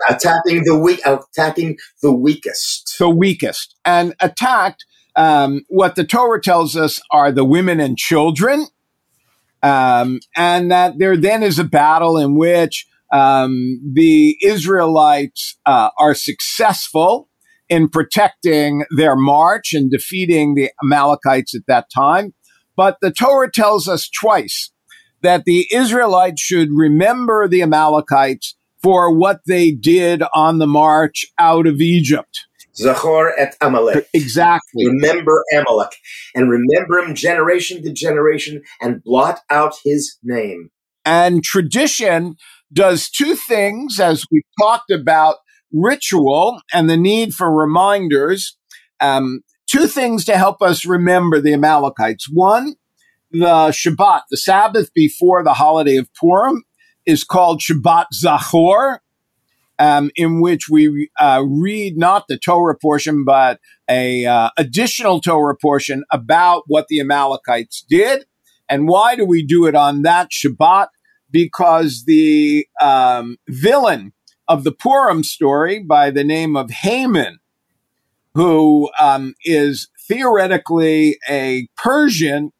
attacking 0.08 0.64
the 0.64 0.78
weak, 0.78 1.00
attacking 1.04 1.76
the 2.02 2.12
weakest, 2.12 2.96
the 2.98 3.10
weakest, 3.10 3.76
and 3.84 4.14
attacked. 4.18 4.84
Um, 5.14 5.62
what 5.68 5.94
the 5.94 6.04
Torah 6.04 6.40
tells 6.40 6.76
us 6.76 7.00
are 7.10 7.30
the 7.30 7.44
women 7.44 7.80
and 7.80 7.96
children, 7.96 8.66
um, 9.62 10.20
and 10.34 10.70
that 10.70 10.94
there 10.98 11.16
then 11.16 11.42
is 11.42 11.58
a 11.58 11.64
battle 11.64 12.18
in 12.18 12.34
which 12.34 12.86
um, 13.12 13.80
the 13.94 14.36
Israelites 14.42 15.56
uh, 15.66 15.90
are 15.98 16.14
successful 16.14 17.28
in 17.68 17.88
protecting 17.88 18.84
their 18.90 19.16
march 19.16 19.72
and 19.72 19.90
defeating 19.90 20.54
the 20.54 20.70
Amalekites 20.82 21.54
at 21.54 21.66
that 21.66 21.86
time. 21.94 22.34
But 22.76 22.98
the 23.00 23.10
Torah 23.10 23.50
tells 23.50 23.88
us 23.88 24.08
twice 24.08 24.70
that 25.22 25.44
the 25.44 25.66
Israelites 25.72 26.40
should 26.40 26.68
remember 26.72 27.48
the 27.48 27.62
Amalekites 27.62 28.56
for 28.82 29.16
what 29.16 29.40
they 29.46 29.70
did 29.70 30.22
on 30.34 30.58
the 30.58 30.66
march 30.66 31.26
out 31.38 31.66
of 31.66 31.80
Egypt. 31.80 32.46
Zachor 32.78 33.32
et 33.38 33.56
Amalek. 33.60 34.06
Exactly. 34.12 34.86
Remember 34.86 35.42
Amalek 35.54 35.96
and 36.34 36.50
remember 36.50 36.98
him 36.98 37.14
generation 37.14 37.82
to 37.82 37.92
generation 37.92 38.62
and 38.80 39.02
blot 39.02 39.40
out 39.50 39.74
his 39.82 40.18
name. 40.22 40.70
And 41.04 41.42
tradition 41.42 42.36
does 42.72 43.08
two 43.08 43.34
things, 43.34 43.98
as 44.00 44.24
we 44.30 44.42
talked 44.60 44.90
about 44.90 45.36
ritual 45.72 46.60
and 46.72 46.90
the 46.90 46.96
need 46.96 47.34
for 47.34 47.50
reminders. 47.52 48.56
Um, 49.00 49.40
two 49.70 49.86
things 49.86 50.24
to 50.26 50.36
help 50.36 50.62
us 50.62 50.84
remember 50.84 51.40
the 51.40 51.54
Amalekites. 51.54 52.28
One, 52.32 52.74
the 53.30 53.68
Shabbat, 53.70 54.22
the 54.30 54.36
Sabbath 54.36 54.92
before 54.94 55.42
the 55.42 55.54
holiday 55.54 55.96
of 55.96 56.08
Purim, 56.14 56.64
is 57.04 57.24
called 57.24 57.60
Shabbat 57.60 58.06
Zachor, 58.14 58.98
um, 59.78 60.10
in 60.16 60.40
which 60.40 60.68
we 60.68 61.10
uh, 61.20 61.44
read 61.46 61.96
not 61.96 62.24
the 62.28 62.38
Torah 62.38 62.76
portion, 62.76 63.24
but 63.24 63.60
a 63.88 64.26
uh, 64.26 64.50
additional 64.56 65.20
Torah 65.20 65.56
portion 65.56 66.04
about 66.10 66.64
what 66.66 66.88
the 66.88 67.00
Amalekites 67.00 67.84
did. 67.88 68.24
And 68.68 68.88
why 68.88 69.14
do 69.14 69.24
we 69.24 69.44
do 69.44 69.66
it 69.66 69.74
on 69.74 70.02
that 70.02 70.30
Shabbat? 70.30 70.88
Because 71.30 72.04
the 72.06 72.66
um, 72.80 73.36
villain 73.48 74.12
of 74.48 74.64
the 74.64 74.72
Purim 74.72 75.24
story, 75.24 75.82
by 75.82 76.10
the 76.10 76.24
name 76.24 76.56
of 76.56 76.70
Haman, 76.70 77.38
who 78.34 78.90
um, 79.00 79.34
is 79.44 79.88
theoretically 80.08 81.18
a 81.28 81.68
Persian, 81.76 82.52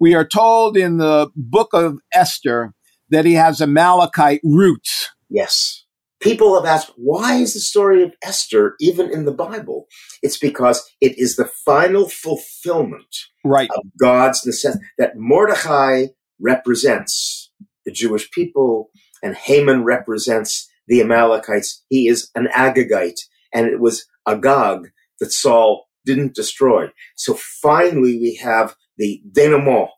we 0.00 0.14
are 0.14 0.26
told 0.26 0.76
in 0.76 0.98
the 0.98 1.30
book 1.36 1.70
of 1.72 1.98
Esther 2.12 2.72
that 3.10 3.24
he 3.24 3.34
has 3.34 3.60
Amalekite 3.60 4.40
roots. 4.42 5.10
Yes. 5.30 5.84
people 6.24 6.54
have 6.54 6.64
asked, 6.64 6.90
why 6.96 7.34
is 7.34 7.52
the 7.52 7.60
story 7.60 8.02
of 8.02 8.14
Esther 8.22 8.76
even 8.80 9.12
in 9.12 9.26
the 9.26 9.32
Bible? 9.32 9.86
It's 10.22 10.38
because 10.38 10.90
it 11.00 11.18
is 11.18 11.36
the 11.36 11.44
final 11.44 12.08
fulfillment 12.08 13.14
right. 13.44 13.68
of 13.76 13.84
God's 14.00 14.44
necessity 14.46 14.84
that 14.96 15.16
Mordechai 15.16 16.06
represents 16.40 17.52
the 17.84 17.92
Jewish 17.92 18.30
people 18.30 18.90
and 19.22 19.36
Haman 19.36 19.84
represents 19.84 20.66
the 20.88 21.02
Amalekites. 21.02 21.84
He 21.90 22.08
is 22.08 22.30
an 22.34 22.48
Agagite 22.54 23.20
and 23.52 23.66
it 23.66 23.78
was 23.78 24.06
Agag 24.26 24.90
that 25.20 25.30
Saul 25.30 25.86
didn't 26.06 26.34
destroy. 26.34 26.88
So 27.16 27.34
finally 27.34 28.18
we 28.18 28.36
have 28.42 28.74
the 28.96 29.22
denouement, 29.30 29.88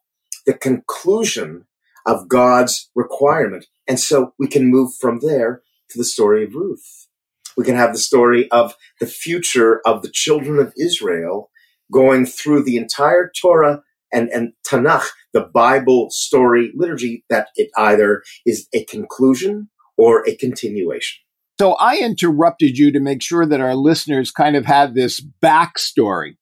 the 0.46 0.54
conclusion 0.54 1.66
of 2.04 2.28
God's 2.28 2.90
requirement. 2.94 3.66
And 3.86 3.98
so 3.98 4.32
we 4.38 4.48
can 4.48 4.66
move 4.66 4.92
from 5.00 5.20
there 5.20 5.62
to 5.90 5.98
the 5.98 6.04
story 6.04 6.44
of 6.44 6.54
Ruth. 6.54 7.08
We 7.56 7.64
can 7.64 7.76
have 7.76 7.92
the 7.92 7.98
story 7.98 8.50
of 8.50 8.74
the 9.00 9.06
future 9.06 9.80
of 9.86 10.02
the 10.02 10.10
children 10.10 10.58
of 10.58 10.72
Israel 10.78 11.50
going 11.92 12.26
through 12.26 12.64
the 12.64 12.76
entire 12.76 13.30
Torah 13.40 13.82
and, 14.12 14.28
and 14.28 14.52
Tanakh, 14.68 15.08
the 15.32 15.42
Bible 15.42 16.08
story 16.10 16.72
liturgy, 16.74 17.24
that 17.28 17.48
it 17.56 17.70
either 17.76 18.22
is 18.44 18.68
a 18.72 18.84
conclusion 18.84 19.68
or 19.96 20.26
a 20.28 20.36
continuation. 20.36 21.18
So 21.58 21.72
I 21.74 21.96
interrupted 21.96 22.76
you 22.76 22.92
to 22.92 23.00
make 23.00 23.22
sure 23.22 23.46
that 23.46 23.60
our 23.60 23.74
listeners 23.74 24.30
kind 24.30 24.56
of 24.56 24.66
had 24.66 24.94
this 24.94 25.24
backstory, 25.42 26.36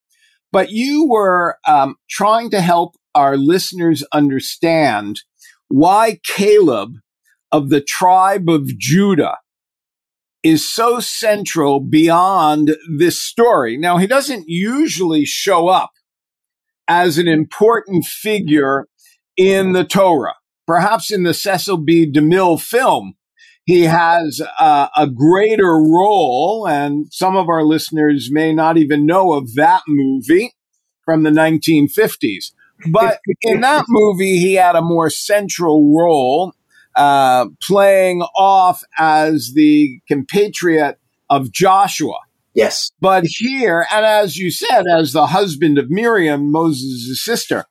but 0.55 0.71
you 0.71 1.05
were 1.09 1.59
um, 1.67 1.97
trying 2.09 2.49
to 2.49 2.61
help 2.61 2.95
our 3.13 3.37
listeners 3.37 4.05
understand 4.13 5.21
why 5.67 6.21
Caleb 6.25 6.93
of 7.51 7.71
the 7.71 7.81
tribe 7.81 8.49
of 8.49 8.79
Judah 8.79 9.39
is 10.45 10.65
so 10.71 11.01
central 11.01 11.81
beyond 11.81 12.77
this 12.97 13.21
story. 13.21 13.77
Now, 13.77 13.97
he 13.97 14.07
doesn't 14.07 14.45
usually 14.47 15.25
show 15.25 15.67
up 15.67 15.91
as 16.87 17.19
an 17.19 17.27
important 17.27 18.05
figure 18.05 18.87
in 19.37 19.73
the 19.73 19.85
Torah. 19.85 20.37
Perhaps 20.69 21.11
in 21.11 21.25
the 21.25 21.35
Cecil 21.35 21.79
B. 21.79 22.09
DeMille 22.09 22.61
film, 22.61 23.15
he 23.65 23.83
has 23.83 24.43
uh, 24.59 24.89
a 24.97 25.09
greater 25.09 25.73
role, 25.73 26.67
and 26.69 27.07
some 27.11 27.37
of 27.37 27.49
our 27.49 27.65
listeners 27.65 28.29
may 28.31 28.53
not 28.53 28.77
even 28.77 29.07
know 29.07 29.33
of 29.33 29.55
that 29.55 29.83
movie 29.89 30.55
from 31.05 31.23
the 31.23 31.31
1950s. 31.31 32.53
But 32.91 33.21
in 33.41 33.63
that 33.63 33.87
movie, 33.89 34.39
he 34.39 34.55
had 34.55 34.77
a 34.77 34.83
more 34.83 35.09
central 35.09 35.97
role, 35.97 36.53
uh, 36.97 37.47
playing 37.63 38.23
off 38.37 38.83
as 38.99 39.53
the 39.55 40.01
compatriot 40.09 40.99
of 41.31 41.51
Joshua. 41.51 42.19
Yes. 42.53 42.91
But 43.01 43.25
here, 43.27 43.87
and 43.91 44.05
as 44.05 44.37
you 44.37 44.51
said, 44.51 44.85
as 44.87 45.13
the 45.13 45.29
husband 45.29 45.79
of 45.79 45.91
Miriam, 45.91 46.53
Moses' 46.53 47.25
sister, 47.25 47.65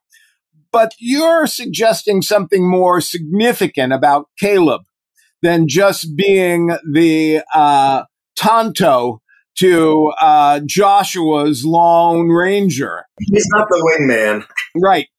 but 0.71 0.93
you're 0.97 1.45
suggesting 1.45 2.21
something 2.23 2.67
more 2.67 2.99
significant 2.99 3.93
about 3.93 4.29
Caleb 4.39 4.81
than 5.43 5.67
just 5.67 6.15
being 6.15 6.75
the 6.89 7.43
uh, 7.53 8.05
Tonto 8.35 9.21
to 9.57 10.11
uh, 10.19 10.61
Joshua's 10.65 11.63
Lone 11.63 12.29
Ranger. 12.29 13.05
He's 13.19 13.47
not 13.51 13.67
the 13.69 13.97
wingman. 13.99 14.45
Right. 14.75 15.09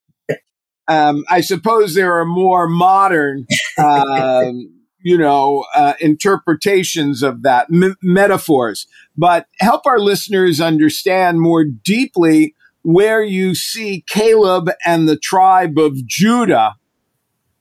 Um, 0.88 1.24
I 1.30 1.40
suppose 1.40 1.94
there 1.94 2.18
are 2.18 2.24
more 2.24 2.66
modern, 2.66 3.46
um, 3.78 4.70
you 5.02 5.16
know, 5.16 5.64
uh, 5.74 5.94
interpretations 6.00 7.22
of 7.22 7.42
that, 7.42 7.68
m- 7.72 7.96
metaphors. 8.02 8.87
But 9.16 9.46
help 9.60 9.87
our 9.87 10.00
listeners 10.00 10.60
understand 10.60 11.40
more 11.40 11.64
deeply 11.64 12.54
where 12.82 13.22
you 13.22 13.54
see 13.54 14.04
Caleb 14.08 14.70
and 14.84 15.08
the 15.08 15.16
tribe 15.16 15.78
of 15.78 16.06
Judah 16.06 16.74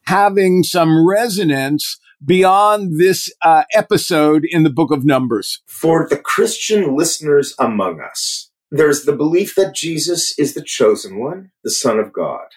having 0.05 0.63
some 0.63 1.07
resonance 1.07 1.97
beyond 2.23 2.99
this 2.99 3.31
uh, 3.41 3.63
episode 3.73 4.45
in 4.47 4.63
the 4.63 4.69
book 4.69 4.91
of 4.91 5.05
Numbers. 5.05 5.61
For 5.65 6.07
the 6.09 6.17
Christian 6.17 6.95
listeners 6.95 7.53
among 7.59 7.99
us, 8.01 8.49
there's 8.71 9.05
the 9.05 9.15
belief 9.15 9.55
that 9.55 9.75
Jesus 9.75 10.37
is 10.37 10.53
the 10.53 10.63
chosen 10.63 11.19
one, 11.19 11.51
the 11.63 11.71
Son 11.71 11.99
of 11.99 12.13
God. 12.13 12.47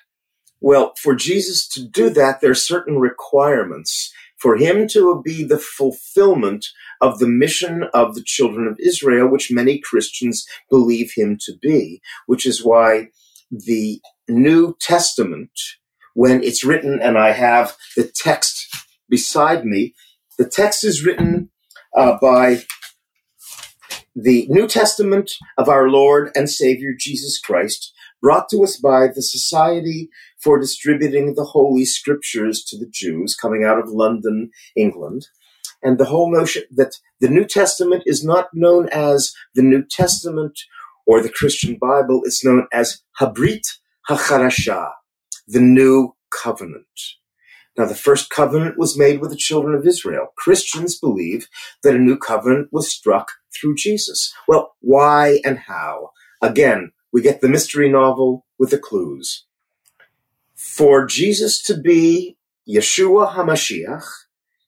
Well, 0.60 0.94
for 1.00 1.14
Jesus 1.14 1.68
to 1.68 1.86
do 1.86 2.08
that, 2.10 2.40
there 2.40 2.50
are 2.50 2.54
certain 2.54 2.98
requirements 2.98 4.12
for 4.38 4.56
him 4.56 4.86
to 4.88 5.22
be 5.24 5.44
the 5.44 5.58
fulfillment 5.58 6.66
of 7.00 7.18
the 7.18 7.28
mission 7.28 7.84
of 7.94 8.14
the 8.14 8.22
children 8.24 8.66
of 8.66 8.78
Israel, 8.80 9.28
which 9.28 9.50
many 9.50 9.78
Christians 9.78 10.46
believe 10.70 11.12
him 11.14 11.36
to 11.40 11.52
be, 11.60 12.00
which 12.26 12.46
is 12.46 12.64
why 12.64 13.08
the 13.50 14.00
New 14.28 14.76
Testament, 14.80 15.50
when 16.14 16.42
it's 16.42 16.64
written, 16.64 17.00
and 17.00 17.18
I 17.18 17.32
have 17.32 17.76
the 17.96 18.10
text 18.14 18.66
beside 19.08 19.64
me, 19.64 19.94
the 20.38 20.48
text 20.48 20.84
is 20.84 21.04
written 21.04 21.50
uh, 21.96 22.18
by 22.20 22.62
the 24.14 24.46
New 24.48 24.66
Testament 24.66 25.32
of 25.58 25.68
our 25.68 25.88
Lord 25.88 26.30
and 26.34 26.48
Savior 26.48 26.92
Jesus 26.98 27.38
Christ, 27.38 27.92
brought 28.22 28.48
to 28.48 28.62
us 28.62 28.76
by 28.78 29.08
the 29.08 29.22
Society 29.22 30.08
for 30.42 30.58
Distributing 30.58 31.34
the 31.34 31.44
Holy 31.44 31.84
Scriptures 31.84 32.64
to 32.64 32.78
the 32.78 32.88
Jews, 32.90 33.34
coming 33.34 33.64
out 33.64 33.78
of 33.78 33.90
London, 33.90 34.50
England. 34.74 35.28
And 35.82 35.98
the 35.98 36.06
whole 36.06 36.32
notion 36.32 36.62
that 36.70 36.94
the 37.20 37.28
New 37.28 37.44
Testament 37.44 38.04
is 38.06 38.24
not 38.24 38.48
known 38.54 38.88
as 38.88 39.34
the 39.54 39.62
New 39.62 39.84
Testament 39.84 40.58
or 41.06 41.22
the 41.22 41.28
Christian 41.28 41.76
Bible, 41.80 42.22
it's 42.24 42.44
known 42.44 42.66
as 42.72 43.02
Habrit 43.20 43.66
HaChadashah, 44.08 44.90
the 45.46 45.60
New 45.60 46.14
Covenant. 46.32 46.86
Now, 47.78 47.84
the 47.86 47.94
first 47.94 48.30
covenant 48.30 48.78
was 48.78 48.98
made 48.98 49.20
with 49.20 49.30
the 49.30 49.36
children 49.36 49.74
of 49.74 49.86
Israel. 49.86 50.28
Christians 50.36 50.98
believe 50.98 51.48
that 51.82 51.94
a 51.94 51.98
new 51.98 52.16
covenant 52.16 52.68
was 52.72 52.90
struck 52.90 53.32
through 53.54 53.76
Jesus. 53.76 54.32
Well, 54.48 54.74
why 54.80 55.40
and 55.44 55.58
how? 55.58 56.10
Again, 56.42 56.92
we 57.12 57.22
get 57.22 57.40
the 57.40 57.48
mystery 57.48 57.90
novel 57.90 58.46
with 58.58 58.70
the 58.70 58.78
clues. 58.78 59.44
For 60.54 61.06
Jesus 61.06 61.62
to 61.64 61.76
be 61.76 62.36
Yeshua 62.68 63.34
HaMashiach, 63.34 64.04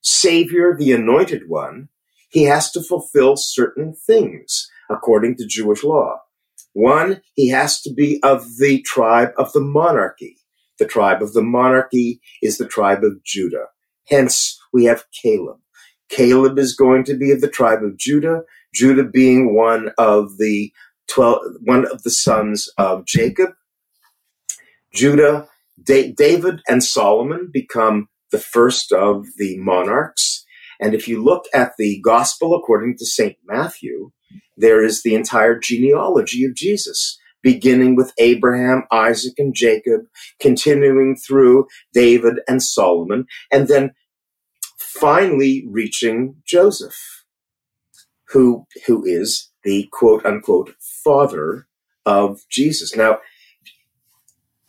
Savior, 0.02 0.76
the 0.76 0.92
Anointed 0.92 1.48
One, 1.48 1.88
he 2.28 2.44
has 2.44 2.70
to 2.72 2.82
fulfill 2.82 3.36
certain 3.36 3.94
things 3.94 4.70
according 4.90 5.36
to 5.36 5.46
Jewish 5.46 5.82
law. 5.82 6.20
One, 6.72 7.22
he 7.34 7.48
has 7.48 7.80
to 7.82 7.92
be 7.92 8.20
of 8.22 8.58
the 8.58 8.82
tribe 8.82 9.32
of 9.36 9.52
the 9.52 9.60
monarchy. 9.60 10.37
The 10.78 10.86
tribe 10.86 11.22
of 11.22 11.32
the 11.32 11.42
monarchy 11.42 12.20
is 12.42 12.58
the 12.58 12.68
tribe 12.68 13.04
of 13.04 13.22
Judah. 13.24 13.66
Hence, 14.08 14.58
we 14.72 14.84
have 14.84 15.04
Caleb. 15.12 15.58
Caleb 16.08 16.58
is 16.58 16.74
going 16.74 17.04
to 17.04 17.14
be 17.16 17.30
of 17.32 17.40
the 17.40 17.48
tribe 17.48 17.82
of 17.82 17.98
Judah, 17.98 18.42
Judah 18.74 19.04
being 19.04 19.54
one 19.54 19.90
of 19.98 20.38
the 20.38 20.72
12, 21.08 21.42
one 21.62 21.86
of 21.90 22.02
the 22.02 22.10
sons 22.10 22.68
of 22.78 23.06
Jacob. 23.06 23.50
Judah, 24.94 25.48
da- 25.82 26.12
David 26.12 26.60
and 26.68 26.82
Solomon 26.82 27.50
become 27.52 28.08
the 28.30 28.38
first 28.38 28.92
of 28.92 29.26
the 29.36 29.58
monarchs. 29.58 30.44
And 30.80 30.94
if 30.94 31.08
you 31.08 31.22
look 31.22 31.46
at 31.54 31.72
the 31.78 32.00
gospel 32.04 32.54
according 32.54 32.96
to 32.98 33.06
St. 33.06 33.36
Matthew, 33.46 34.12
there 34.56 34.82
is 34.82 35.02
the 35.02 35.14
entire 35.14 35.58
genealogy 35.58 36.44
of 36.44 36.54
Jesus 36.54 37.18
beginning 37.42 37.96
with 37.96 38.12
Abraham, 38.18 38.84
Isaac, 38.90 39.34
and 39.38 39.54
Jacob, 39.54 40.02
continuing 40.40 41.16
through 41.16 41.66
David 41.92 42.40
and 42.48 42.62
Solomon, 42.62 43.26
and 43.52 43.68
then 43.68 43.92
finally 44.78 45.66
reaching 45.68 46.36
Joseph, 46.46 47.24
who, 48.28 48.66
who 48.86 49.04
is 49.04 49.50
the 49.64 49.88
quote 49.92 50.24
unquote 50.24 50.74
father 50.80 51.66
of 52.04 52.40
Jesus. 52.50 52.96
Now, 52.96 53.18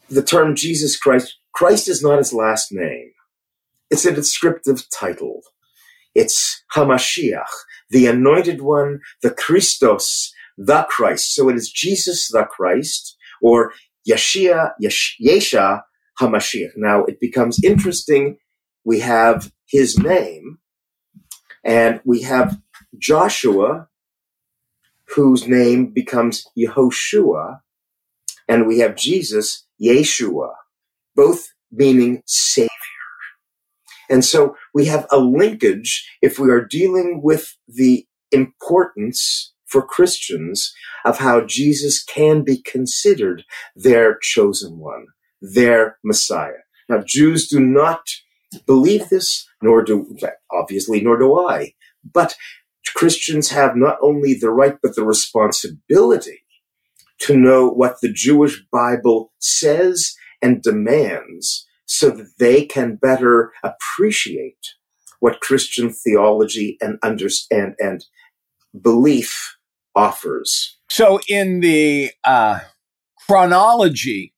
the 0.09 0.23
term 0.23 0.55
Jesus 0.55 0.97
Christ, 0.97 1.37
Christ 1.53 1.87
is 1.87 2.01
not 2.03 2.17
his 2.17 2.33
last 2.33 2.71
name. 2.71 3.11
It's 3.89 4.05
a 4.05 4.13
descriptive 4.13 4.85
title. 4.89 5.41
It's 6.15 6.63
Hamashiach, 6.75 7.45
the 7.89 8.07
anointed 8.07 8.61
one, 8.61 8.99
the 9.21 9.31
Christos, 9.31 10.33
the 10.59 10.85
Christ. 10.89 11.33
So 11.33 11.49
it 11.49 11.55
is 11.55 11.71
Jesus 11.71 12.27
the 12.29 12.43
Christ 12.43 13.15
or 13.41 13.73
Yeshua, 14.07 14.71
Yesha 14.83 15.81
HaMashiach. 16.19 16.71
Now 16.75 17.05
it 17.05 17.19
becomes 17.19 17.63
interesting. 17.63 18.37
We 18.83 18.99
have 18.99 19.51
his 19.67 19.97
name 19.97 20.59
and 21.63 22.01
we 22.03 22.23
have 22.23 22.59
Joshua, 22.97 23.87
whose 25.15 25.47
name 25.47 25.93
becomes 25.93 26.45
Yehoshua, 26.57 27.59
and 28.47 28.67
we 28.67 28.79
have 28.79 28.95
Jesus, 28.95 29.65
Yeshua, 29.81 30.53
both 31.15 31.53
meaning 31.71 32.21
Savior. 32.25 32.69
And 34.09 34.25
so 34.25 34.55
we 34.73 34.85
have 34.85 35.05
a 35.11 35.19
linkage 35.19 36.09
if 36.21 36.39
we 36.39 36.49
are 36.49 36.65
dealing 36.65 37.21
with 37.23 37.55
the 37.67 38.05
importance 38.31 39.53
for 39.69 39.85
Christians 39.85 40.73
of 41.05 41.19
how 41.19 41.41
Jesus 41.41 42.03
can 42.03 42.43
be 42.43 42.61
considered 42.61 43.43
their 43.75 44.17
chosen 44.21 44.79
one, 44.79 45.07
their 45.41 45.97
Messiah. 46.03 46.63
Now, 46.89 47.03
Jews 47.05 47.47
do 47.47 47.59
not 47.59 48.01
believe 48.65 49.09
this, 49.09 49.47
nor 49.61 49.83
do, 49.83 50.15
obviously, 50.51 51.01
nor 51.01 51.17
do 51.17 51.37
I. 51.37 51.73
But 52.03 52.35
Christians 52.95 53.49
have 53.51 53.75
not 53.75 53.97
only 54.01 54.33
the 54.33 54.49
right, 54.49 54.77
but 54.81 54.95
the 54.95 55.05
responsibility 55.05 56.43
to 57.19 57.37
know 57.37 57.69
what 57.69 58.01
the 58.01 58.11
Jewish 58.11 58.63
Bible 58.71 59.31
says 59.39 60.15
and 60.41 60.61
demands 60.61 61.67
so 61.85 62.09
that 62.09 62.31
they 62.39 62.65
can 62.65 62.95
better 62.95 63.51
appreciate 63.63 64.73
what 65.19 65.41
Christian 65.41 65.91
theology 65.91 66.77
and 66.81 66.97
understand 67.03 67.75
and 67.79 68.05
belief 68.79 69.57
offers. 69.95 70.77
So, 70.89 71.19
in 71.27 71.59
the 71.59 72.11
uh, 72.25 72.59
chronology 73.27 74.33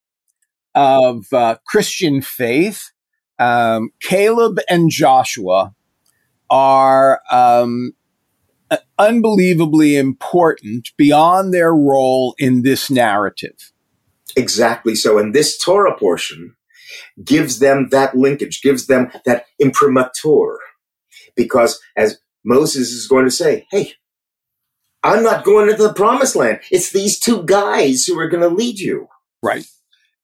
of 0.75 1.25
uh, 1.33 1.57
Christian 1.65 2.21
faith, 2.21 2.91
um, 3.39 3.91
Caleb 4.01 4.59
and 4.69 4.89
Joshua 4.89 5.73
are 6.49 7.21
um, 7.31 7.93
unbelievably 8.99 9.97
important 9.97 10.89
beyond 10.97 11.53
their 11.53 11.73
role 11.73 12.35
in 12.37 12.61
this 12.61 12.89
narrative. 12.89 13.71
Exactly 14.37 14.95
so. 14.95 15.17
And 15.17 15.33
this 15.33 15.57
Torah 15.57 15.97
portion 15.97 16.55
gives 17.23 17.59
them 17.59 17.89
that 17.91 18.15
linkage, 18.15 18.61
gives 18.61 18.87
them 18.87 19.11
that 19.25 19.45
imprimatur. 19.59 20.59
Because 21.35 21.79
as 21.95 22.19
Moses 22.43 22.91
is 22.91 23.07
going 23.07 23.25
to 23.25 23.31
say, 23.31 23.65
hey, 23.71 23.93
I'm 25.03 25.23
not 25.23 25.43
going 25.43 25.69
into 25.69 25.83
the 25.83 25.93
promised 25.93 26.35
land. 26.35 26.59
It's 26.69 26.91
these 26.91 27.19
two 27.19 27.43
guys 27.43 28.05
who 28.05 28.17
are 28.19 28.29
going 28.29 28.47
to 28.47 28.55
lead 28.55 28.79
you. 28.79 29.07
Right. 29.41 29.65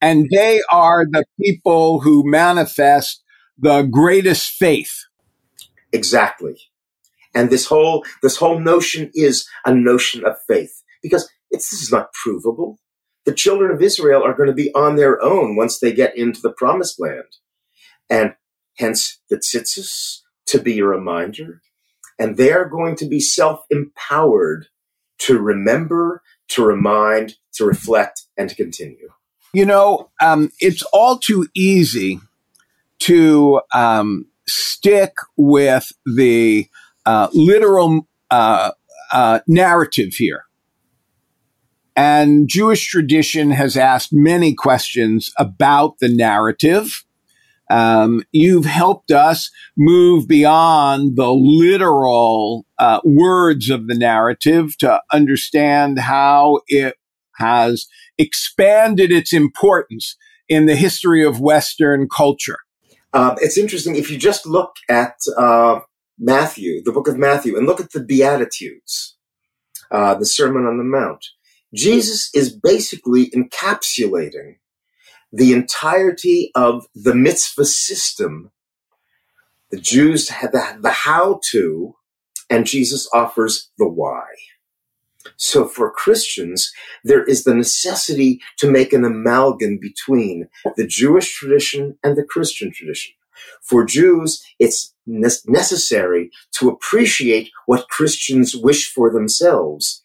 And 0.02 0.28
they 0.32 0.62
are 0.72 1.06
the 1.06 1.26
people 1.42 2.02
who 2.02 2.30
manifest 2.30 3.24
the 3.58 3.82
greatest 3.84 4.50
faith. 4.52 4.94
Exactly. 5.92 6.58
And 7.34 7.50
this 7.50 7.66
whole, 7.66 8.06
this 8.22 8.38
whole 8.38 8.60
notion 8.60 9.12
is 9.14 9.48
a 9.66 9.74
notion 9.74 10.26
of 10.26 10.36
faith 10.48 10.84
because 11.02 11.30
it's, 11.50 11.72
this 11.72 11.82
is 11.82 11.92
not 11.92 12.14
provable. 12.14 12.80
The 13.26 13.34
children 13.34 13.72
of 13.72 13.82
Israel 13.82 14.24
are 14.24 14.34
going 14.34 14.48
to 14.48 14.54
be 14.54 14.74
on 14.74 14.96
their 14.96 15.22
own 15.22 15.56
once 15.56 15.80
they 15.80 15.92
get 15.92 16.16
into 16.16 16.42
the 16.42 16.54
promised 16.54 17.00
land. 17.00 17.26
And 18.10 18.36
hence 18.78 19.20
the 19.30 19.38
tzitzis 19.38 20.20
to 20.48 20.60
be 20.60 20.80
a 20.80 20.86
reminder. 20.86 21.62
And 22.20 22.38
they're 22.38 22.66
going 22.66 22.96
to 22.98 23.06
be 23.06 23.20
self 23.20 23.66
empowered 23.70 24.68
to 25.20 25.40
remember, 25.40 26.22
to 26.50 26.64
remind, 26.64 27.36
to 27.54 27.66
reflect, 27.66 28.24
and 28.38 28.50
to 28.50 28.56
continue. 28.56 29.10
You 29.54 29.66
know, 29.66 30.10
um, 30.22 30.52
it's 30.60 30.84
all 30.94 31.18
too 31.18 31.48
easy 31.56 32.20
to 33.00 33.62
um, 33.74 34.28
stick 34.48 35.14
with 35.38 35.92
the 36.06 36.68
uh, 37.06 37.30
literal 37.34 38.08
uh, 38.30 38.72
uh, 39.12 39.40
narrative 39.48 40.14
here. 40.14 40.44
And 41.96 42.48
Jewish 42.48 42.88
tradition 42.88 43.52
has 43.52 43.76
asked 43.76 44.14
many 44.14 44.54
questions 44.54 45.32
about 45.38 45.98
the 46.00 46.10
narrative. 46.10 47.04
Um, 47.70 48.24
you've 48.32 48.66
helped 48.66 49.12
us 49.12 49.50
move 49.78 50.28
beyond 50.28 51.18
the 51.18 51.32
literal 51.32 52.66
uh, 52.80 53.02
words 53.04 53.70
of 53.70 53.88
the 53.88 53.96
narrative 53.96 54.78
to 54.80 55.02
understand 55.12 56.00
how 56.00 56.62
it 56.68 56.96
has 57.36 57.88
expanded 58.18 59.12
its 59.12 59.34
importance 59.34 60.16
in 60.50 60.66
the 60.66 60.76
history 60.76 61.24
of 61.24 61.40
Western 61.40 62.08
culture. 62.08 62.60
Uh, 63.14 63.36
it's 63.42 63.58
interesting 63.58 63.96
if 63.96 64.10
you 64.10 64.18
just 64.18 64.46
look 64.46 64.76
at 64.90 65.16
uh, 65.38 65.80
Matthew, 66.20 66.82
the 66.84 66.92
book 66.92 67.08
of 67.08 67.18
Matthew, 67.18 67.58
and 67.58 67.66
look 67.66 67.80
at 67.80 67.92
the 67.92 68.04
Beatitudes, 68.04 69.18
uh, 69.92 70.16
the 70.16 70.26
Sermon 70.26 70.66
on 70.66 70.78
the 70.78 70.84
Mount. 70.84 71.26
Jesus 71.74 72.30
is 72.34 72.56
basically 72.56 73.30
encapsulating 73.32 74.56
the 75.32 75.54
entirety 75.54 76.52
of 76.56 76.88
the 76.96 77.16
mitzvah 77.16 77.66
system. 77.66 78.52
The 79.72 79.80
Jews 79.80 80.30
had 80.30 80.52
the, 80.52 80.78
the 80.80 80.92
how 80.92 81.40
to, 81.52 81.96
and 82.50 82.66
Jesus 82.66 83.10
offers 83.14 83.70
the 83.78 83.88
why. 83.88 84.26
So 85.36 85.68
for 85.68 85.92
Christians, 85.92 86.72
there 87.04 87.24
is 87.24 87.44
the 87.44 87.54
necessity 87.54 88.40
to 88.58 88.72
make 88.72 88.94
an 88.94 89.04
amalgam 89.04 89.78
between 89.78 90.48
the 90.78 90.88
Jewish 90.88 91.34
tradition 91.34 91.98
and 92.04 92.16
the 92.16 92.24
Christian 92.24 92.72
tradition. 92.72 93.14
For 93.62 93.86
Jews, 93.86 94.44
it's 94.58 94.94
necessary 95.06 96.32
to 96.54 96.70
appreciate 96.70 97.52
what 97.66 97.90
Christians 97.90 98.56
wish 98.56 98.90
for 98.92 99.12
themselves. 99.12 100.02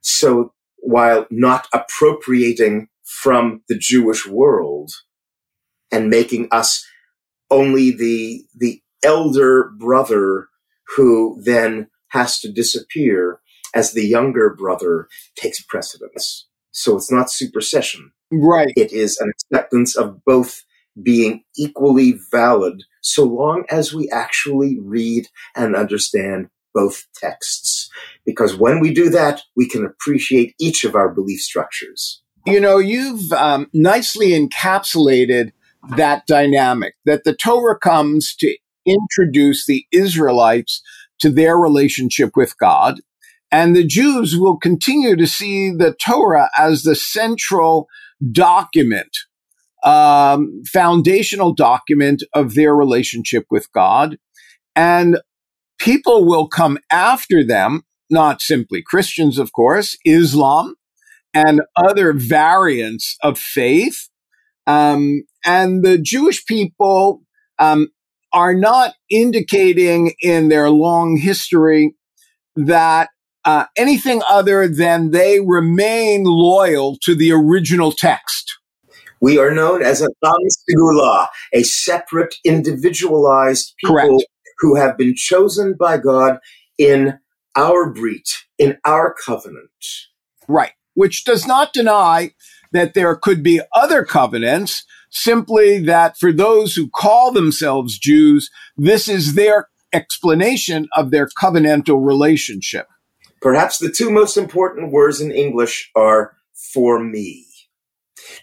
So 0.00 0.52
while 0.78 1.26
not 1.30 1.66
appropriating 1.72 2.88
from 3.08 3.62
the 3.68 3.78
Jewish 3.78 4.26
world 4.26 4.90
and 5.90 6.10
making 6.10 6.48
us 6.52 6.86
only 7.50 7.90
the, 7.90 8.44
the 8.54 8.82
elder 9.02 9.70
brother 9.78 10.48
who 10.96 11.40
then 11.42 11.88
has 12.08 12.38
to 12.40 12.52
disappear 12.52 13.40
as 13.74 13.92
the 13.92 14.06
younger 14.06 14.54
brother 14.54 15.08
takes 15.36 15.62
precedence. 15.62 16.46
So 16.70 16.96
it's 16.96 17.10
not 17.10 17.30
supersession. 17.30 18.12
Right. 18.30 18.72
It 18.76 18.92
is 18.92 19.18
an 19.18 19.30
acceptance 19.30 19.96
of 19.96 20.24
both 20.24 20.62
being 21.02 21.44
equally 21.56 22.18
valid 22.30 22.82
so 23.00 23.24
long 23.24 23.64
as 23.70 23.94
we 23.94 24.08
actually 24.10 24.78
read 24.80 25.28
and 25.56 25.76
understand 25.76 26.48
both 26.74 27.06
texts. 27.14 27.88
Because 28.26 28.56
when 28.56 28.80
we 28.80 28.92
do 28.92 29.08
that, 29.10 29.42
we 29.56 29.68
can 29.68 29.84
appreciate 29.84 30.54
each 30.60 30.84
of 30.84 30.94
our 30.94 31.08
belief 31.08 31.40
structures. 31.40 32.22
You 32.50 32.60
know, 32.60 32.78
you've 32.78 33.30
um, 33.32 33.68
nicely 33.74 34.28
encapsulated 34.30 35.52
that 35.96 36.26
dynamic 36.26 36.94
that 37.04 37.24
the 37.24 37.34
Torah 37.34 37.78
comes 37.78 38.34
to 38.36 38.56
introduce 38.86 39.66
the 39.66 39.84
Israelites 39.92 40.80
to 41.20 41.28
their 41.28 41.58
relationship 41.58 42.30
with 42.36 42.56
God. 42.58 43.00
And 43.52 43.76
the 43.76 43.86
Jews 43.86 44.34
will 44.34 44.56
continue 44.56 45.14
to 45.14 45.26
see 45.26 45.70
the 45.70 45.94
Torah 46.02 46.48
as 46.56 46.84
the 46.84 46.94
central 46.94 47.86
document, 48.32 49.10
um, 49.84 50.62
foundational 50.72 51.52
document 51.52 52.22
of 52.34 52.54
their 52.54 52.74
relationship 52.74 53.44
with 53.50 53.70
God. 53.72 54.16
And 54.74 55.18
people 55.78 56.24
will 56.24 56.48
come 56.48 56.78
after 56.90 57.44
them, 57.44 57.82
not 58.08 58.40
simply 58.40 58.82
Christians, 58.82 59.38
of 59.38 59.52
course, 59.52 59.98
Islam 60.06 60.76
and 61.38 61.62
other 61.76 62.12
variants 62.12 63.16
of 63.22 63.38
faith. 63.38 64.08
Um, 64.66 65.22
and 65.44 65.84
the 65.84 65.98
Jewish 65.98 66.44
people 66.44 67.22
um, 67.58 67.88
are 68.32 68.54
not 68.54 68.94
indicating 69.08 70.14
in 70.20 70.48
their 70.48 70.68
long 70.68 71.16
history 71.16 71.94
that 72.56 73.10
uh, 73.44 73.66
anything 73.76 74.20
other 74.28 74.66
than 74.66 75.10
they 75.12 75.40
remain 75.40 76.24
loyal 76.24 76.98
to 77.02 77.14
the 77.14 77.32
original 77.32 77.92
text. 77.92 78.58
We 79.20 79.38
are 79.38 79.52
known 79.52 79.82
as 79.82 80.02
a 80.02 80.08
Segula, 80.24 81.28
a 81.52 81.62
separate, 81.62 82.34
individualized 82.44 83.74
people 83.82 83.96
Correct. 83.96 84.26
who 84.58 84.76
have 84.76 84.98
been 84.98 85.14
chosen 85.16 85.74
by 85.78 85.98
God 85.98 86.38
in 86.78 87.18
our 87.56 87.92
brit, 87.92 88.28
in 88.58 88.78
our 88.84 89.14
covenant. 89.24 89.70
Right. 90.46 90.72
Which 90.98 91.22
does 91.22 91.46
not 91.46 91.72
deny 91.72 92.32
that 92.72 92.94
there 92.94 93.14
could 93.14 93.40
be 93.40 93.60
other 93.72 94.04
covenants, 94.04 94.84
simply 95.10 95.78
that 95.84 96.18
for 96.18 96.32
those 96.32 96.74
who 96.74 96.90
call 96.90 97.30
themselves 97.30 98.00
Jews, 98.00 98.50
this 98.76 99.08
is 99.08 99.36
their 99.36 99.68
explanation 99.92 100.88
of 100.96 101.12
their 101.12 101.28
covenantal 101.40 102.04
relationship. 102.04 102.88
Perhaps 103.40 103.78
the 103.78 103.92
two 103.92 104.10
most 104.10 104.36
important 104.36 104.90
words 104.90 105.20
in 105.20 105.30
English 105.30 105.88
are 105.94 106.36
for 106.72 106.98
me. 106.98 107.46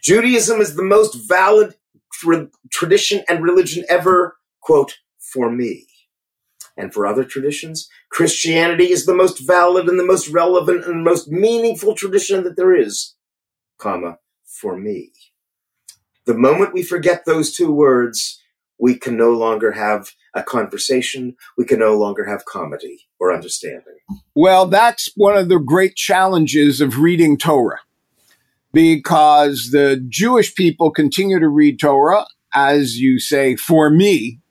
Judaism 0.02 0.62
is 0.62 0.78
the 0.78 0.90
most 0.96 1.28
valid 1.28 1.76
tra- 2.14 2.48
tradition 2.72 3.22
and 3.28 3.44
religion 3.44 3.84
ever, 3.90 4.38
quote, 4.62 5.00
for 5.20 5.52
me. 5.52 5.88
And 6.78 6.94
for 6.94 7.08
other 7.08 7.24
traditions, 7.24 7.90
Christianity 8.10 8.92
is 8.92 9.06
the 9.06 9.16
most 9.16 9.40
valid 9.40 9.88
and 9.88 10.00
the 10.00 10.06
most 10.06 10.28
relevant 10.28 10.86
and 10.86 11.04
most 11.04 11.30
meaningful 11.30 11.96
tradition 11.96 12.44
that 12.44 12.58
there 12.58 12.76
is, 12.76 13.16
comma, 13.78 14.20
for 14.44 14.78
me. 14.78 15.12
The 16.26 16.34
moment 16.34 16.74
we 16.74 16.84
forget 16.84 17.26
those 17.26 17.54
two 17.54 17.72
words, 17.72 18.42
we 18.78 18.96
can 18.96 19.16
no 19.16 19.32
longer 19.32 19.72
have 19.72 20.12
a 20.34 20.44
conversation. 20.44 21.36
We 21.58 21.66
can 21.66 21.80
no 21.80 21.98
longer 21.98 22.26
have 22.26 22.46
comedy 22.46 23.08
or 23.20 23.34
understanding. 23.34 23.98
Well, 24.36 24.66
that's 24.66 25.10
one 25.16 25.38
of 25.38 25.50
the 25.50 25.60
great 25.60 25.96
challenges 25.96 26.82
of 26.82 27.00
reading 27.00 27.38
Torah 27.38 27.80
because 28.74 29.70
the 29.72 30.06
Jewish 30.10 30.54
people 30.54 30.92
continue 30.92 31.40
to 31.40 31.48
read 31.48 31.80
Torah, 31.80 32.26
as 32.54 32.98
you 32.98 33.20
say, 33.20 33.56
for 33.56 33.90
me, 33.90 34.42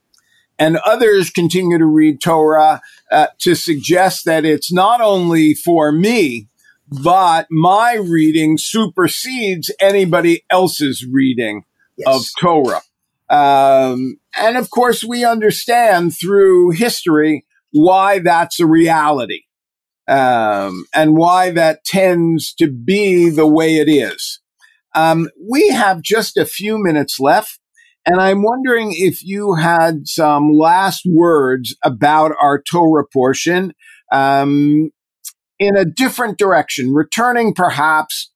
and 0.59 0.77
others 0.79 1.31
continue 1.31 1.79
to 1.79 1.87
read 1.87 2.21
Torah 2.21 2.81
uh, 3.11 3.29
to 3.41 3.55
suggest 3.55 4.25
that 4.25 4.45
it's 4.45 4.73
not 4.73 5.01
only 5.01 5.55
for 5.55 5.93
me, 5.93 6.49
but 6.89 7.47
my 7.51 7.95
reading 7.95 8.57
supersedes 8.59 9.71
anybody 9.81 10.45
else's 10.51 11.07
reading 11.11 11.65
yes. 11.97 12.09
of 12.09 12.27
Torah. 12.41 12.83
Um, 13.31 14.19
and 14.39 14.57
of 14.57 14.71
course, 14.71 15.03
we 15.03 15.25
understand 15.25 16.15
through 16.17 16.71
history 16.71 17.47
why 17.73 18.21
that's 18.21 18.61
a 18.61 18.67
reality 18.67 19.43
um, 20.07 20.85
and 20.95 21.17
why 21.17 21.51
that 21.51 21.85
tends 21.85 22.53
to 22.55 22.71
be 22.71 23.31
the 23.31 23.47
way 23.47 23.77
it 23.77 23.89
is. 23.89 24.41
Um, 24.95 25.29
we 25.41 25.69
have 25.71 26.03
just 26.03 26.37
a 26.37 26.47
few 26.47 26.81
minutes 26.81 27.19
left, 27.19 27.59
and 28.07 28.21
I'm 28.21 28.43
wondering 28.43 28.93
if 28.93 29.25
you 29.25 29.55
had 29.55 30.07
some 30.07 30.53
last 30.53 31.03
words 31.07 31.75
about 31.83 32.33
our 32.41 32.61
Torah 32.61 33.07
portion 33.11 33.73
um, 34.13 34.91
in 35.59 35.77
a 35.77 35.85
different 35.85 36.39
direction, 36.39 36.93
returning 36.93 37.55
perhaps 37.55 38.31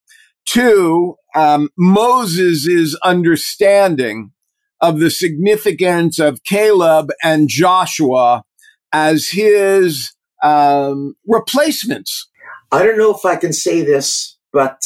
to 0.50 1.16
um, 1.34 1.68
Moses' 1.76 2.96
understanding 3.04 4.32
of 4.80 5.00
the 5.00 5.10
significance 5.10 6.18
of 6.18 6.42
Caleb 6.44 7.10
and 7.22 7.48
Joshua 7.48 8.44
as 8.92 9.28
his 9.28 10.12
um, 10.42 11.14
replacements. 11.26 12.30
I 12.72 12.84
don't 12.84 12.96
know 12.96 13.14
if 13.14 13.24
I 13.24 13.36
can 13.36 13.52
say 13.52 13.82
this, 13.82 14.38
but 14.52 14.80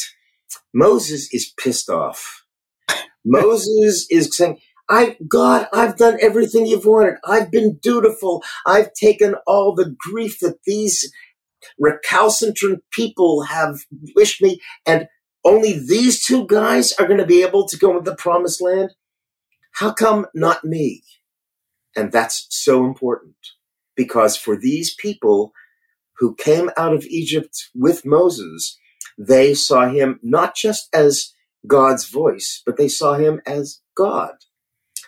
Moses 0.73 1.33
is 1.33 1.53
pissed 1.57 1.89
off. 1.89 2.43
Moses 3.25 4.07
is 4.09 4.35
saying, 4.35 4.59
I, 4.89 5.17
God, 5.27 5.67
I've 5.73 5.97
done 5.97 6.17
everything 6.21 6.65
you've 6.65 6.85
wanted. 6.85 7.15
I've 7.25 7.51
been 7.51 7.79
dutiful. 7.81 8.43
I've 8.65 8.93
taken 8.93 9.35
all 9.47 9.73
the 9.73 9.95
grief 9.97 10.39
that 10.39 10.59
these 10.65 11.11
recalcitrant 11.79 12.83
people 12.91 13.43
have 13.43 13.79
wished 14.15 14.41
me, 14.41 14.59
and 14.85 15.07
only 15.45 15.73
these 15.73 16.23
two 16.23 16.45
guys 16.47 16.93
are 16.93 17.07
going 17.07 17.19
to 17.19 17.25
be 17.25 17.43
able 17.43 17.67
to 17.67 17.77
go 17.77 17.97
into 17.97 18.09
the 18.09 18.15
promised 18.15 18.61
land. 18.61 18.91
How 19.73 19.93
come 19.93 20.27
not 20.33 20.63
me? 20.63 21.03
And 21.95 22.11
that's 22.11 22.47
so 22.49 22.85
important 22.85 23.35
because 23.95 24.35
for 24.37 24.57
these 24.57 24.93
people 24.95 25.53
who 26.17 26.35
came 26.35 26.69
out 26.77 26.93
of 26.93 27.05
Egypt 27.05 27.69
with 27.75 28.05
Moses, 28.05 28.79
they 29.17 29.53
saw 29.53 29.87
him 29.89 30.19
not 30.23 30.55
just 30.55 30.89
as 30.93 31.33
God's 31.67 32.09
voice, 32.09 32.61
but 32.65 32.77
they 32.77 32.87
saw 32.87 33.13
him 33.15 33.41
as 33.45 33.81
God. 33.95 34.33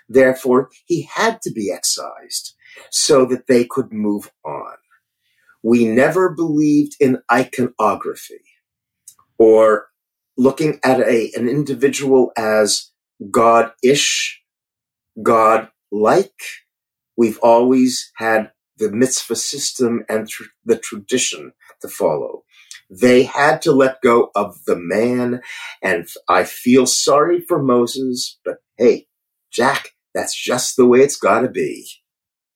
Therefore, 0.10 0.70
he 0.86 1.04
had 1.14 1.42
to 1.44 1.52
be 1.52 1.72
excised 1.72 2.56
so 2.92 3.26
that 3.28 3.48
they 3.48 3.66
could 3.66 3.92
move 3.94 4.32
on. 4.46 4.76
We 5.64 5.86
never 5.88 6.34
believed 6.34 6.96
in 7.00 7.20
iconography 7.32 8.44
or 9.40 9.88
looking 10.38 10.80
at 10.84 11.02
a, 11.02 11.32
an 11.36 11.50
individual 11.50 12.32
as 12.38 12.92
God-ish 13.32 14.42
God 15.24 15.70
like. 15.92 16.34
We've 17.18 17.40
always 17.44 18.12
had 18.18 18.52
the 18.78 18.92
mitzvah 18.92 19.38
system 19.38 20.04
and 20.10 20.28
tr- 20.30 20.44
the 20.66 20.78
tradition 20.78 21.54
to 21.82 21.90
follow. 21.90 22.44
They 22.90 23.24
had 23.24 23.62
to 23.64 23.74
let 23.74 24.02
go 24.02 24.32
of 24.36 24.58
the 24.66 24.78
man, 24.78 25.42
and 25.84 26.08
I 26.30 26.46
feel 26.46 26.88
sorry 26.88 27.42
for 27.42 27.62
Moses, 27.64 28.40
but 28.46 28.58
hey, 28.78 29.08
Jack, 29.52 29.92
that's 30.16 30.34
just 30.34 30.78
the 30.78 30.88
way 30.88 31.00
it's 31.00 31.18
got 31.18 31.42
to 31.42 31.50
be. 31.50 31.88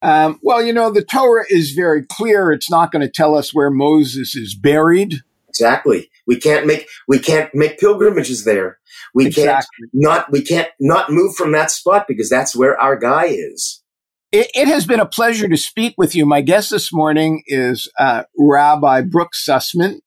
Um, 0.01 0.39
well, 0.41 0.63
you 0.63 0.71
know, 0.71 0.89
the 0.89 1.03
Torah 1.03 1.45
is 1.49 1.71
very 1.71 2.03
clear. 2.03 2.51
It's 2.51 2.71
not 2.71 2.91
going 2.91 3.01
to 3.01 3.11
tell 3.11 3.35
us 3.35 3.53
where 3.53 3.69
Moses 3.69 4.33
is 4.35 4.55
buried. 4.55 5.15
Exactly. 5.49 6.09
We 6.25 6.37
can't 6.37 6.65
make 6.65 6.87
we 7.07 7.19
can't 7.19 7.53
make 7.53 7.79
pilgrimages 7.79 8.45
there. 8.45 8.79
We 9.13 9.27
exactly. 9.27 9.51
can't 9.51 9.91
not 9.93 10.31
we 10.31 10.41
can't 10.41 10.69
not 10.79 11.11
move 11.11 11.35
from 11.35 11.51
that 11.51 11.69
spot 11.69 12.05
because 12.07 12.29
that's 12.29 12.55
where 12.55 12.79
our 12.79 12.95
guy 12.95 13.25
is. 13.25 13.83
It, 14.31 14.49
it 14.53 14.67
has 14.67 14.85
been 14.85 14.99
a 14.99 15.07
pleasure 15.07 15.49
to 15.49 15.57
speak 15.57 15.95
with 15.97 16.15
you. 16.15 16.25
My 16.25 16.41
guest 16.41 16.69
this 16.69 16.93
morning 16.93 17.41
is 17.47 17.91
uh, 17.99 18.23
Rabbi 18.37 19.01
Brooks 19.01 19.43
Sussman 19.43 19.99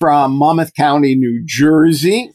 from 0.00 0.32
Monmouth 0.32 0.74
County, 0.74 1.16
New 1.16 1.42
Jersey. 1.44 2.32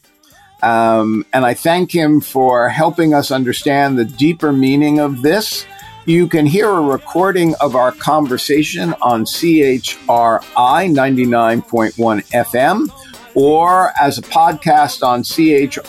Um, 0.64 1.26
and 1.34 1.44
I 1.44 1.52
thank 1.52 1.92
him 1.92 2.22
for 2.22 2.70
helping 2.70 3.12
us 3.12 3.30
understand 3.30 3.98
the 3.98 4.06
deeper 4.06 4.50
meaning 4.50 4.98
of 4.98 5.20
this. 5.20 5.66
You 6.06 6.26
can 6.26 6.46
hear 6.46 6.70
a 6.70 6.80
recording 6.80 7.54
of 7.60 7.76
our 7.76 7.92
conversation 7.92 8.94
on 9.02 9.26
CHRI 9.26 10.40
99.1 10.48 11.92
FM 12.30 12.88
or 13.34 13.92
as 14.00 14.16
a 14.16 14.22
podcast 14.22 15.06
on 15.06 15.22
chri.ca 15.22 15.80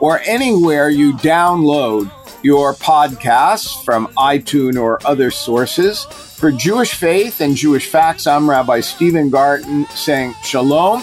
or 0.00 0.20
anywhere 0.20 0.90
you 0.90 1.14
download 1.14 2.12
your 2.44 2.74
podcasts 2.74 3.84
from 3.84 4.06
iTunes 4.16 4.80
or 4.80 5.04
other 5.04 5.32
sources. 5.32 6.04
For 6.04 6.52
Jewish 6.52 6.94
Faith 6.94 7.40
and 7.40 7.56
Jewish 7.56 7.88
Facts, 7.88 8.28
I'm 8.28 8.48
Rabbi 8.48 8.80
Steven 8.80 9.28
Garten 9.28 9.86
saying 9.86 10.34
shalom 10.44 11.02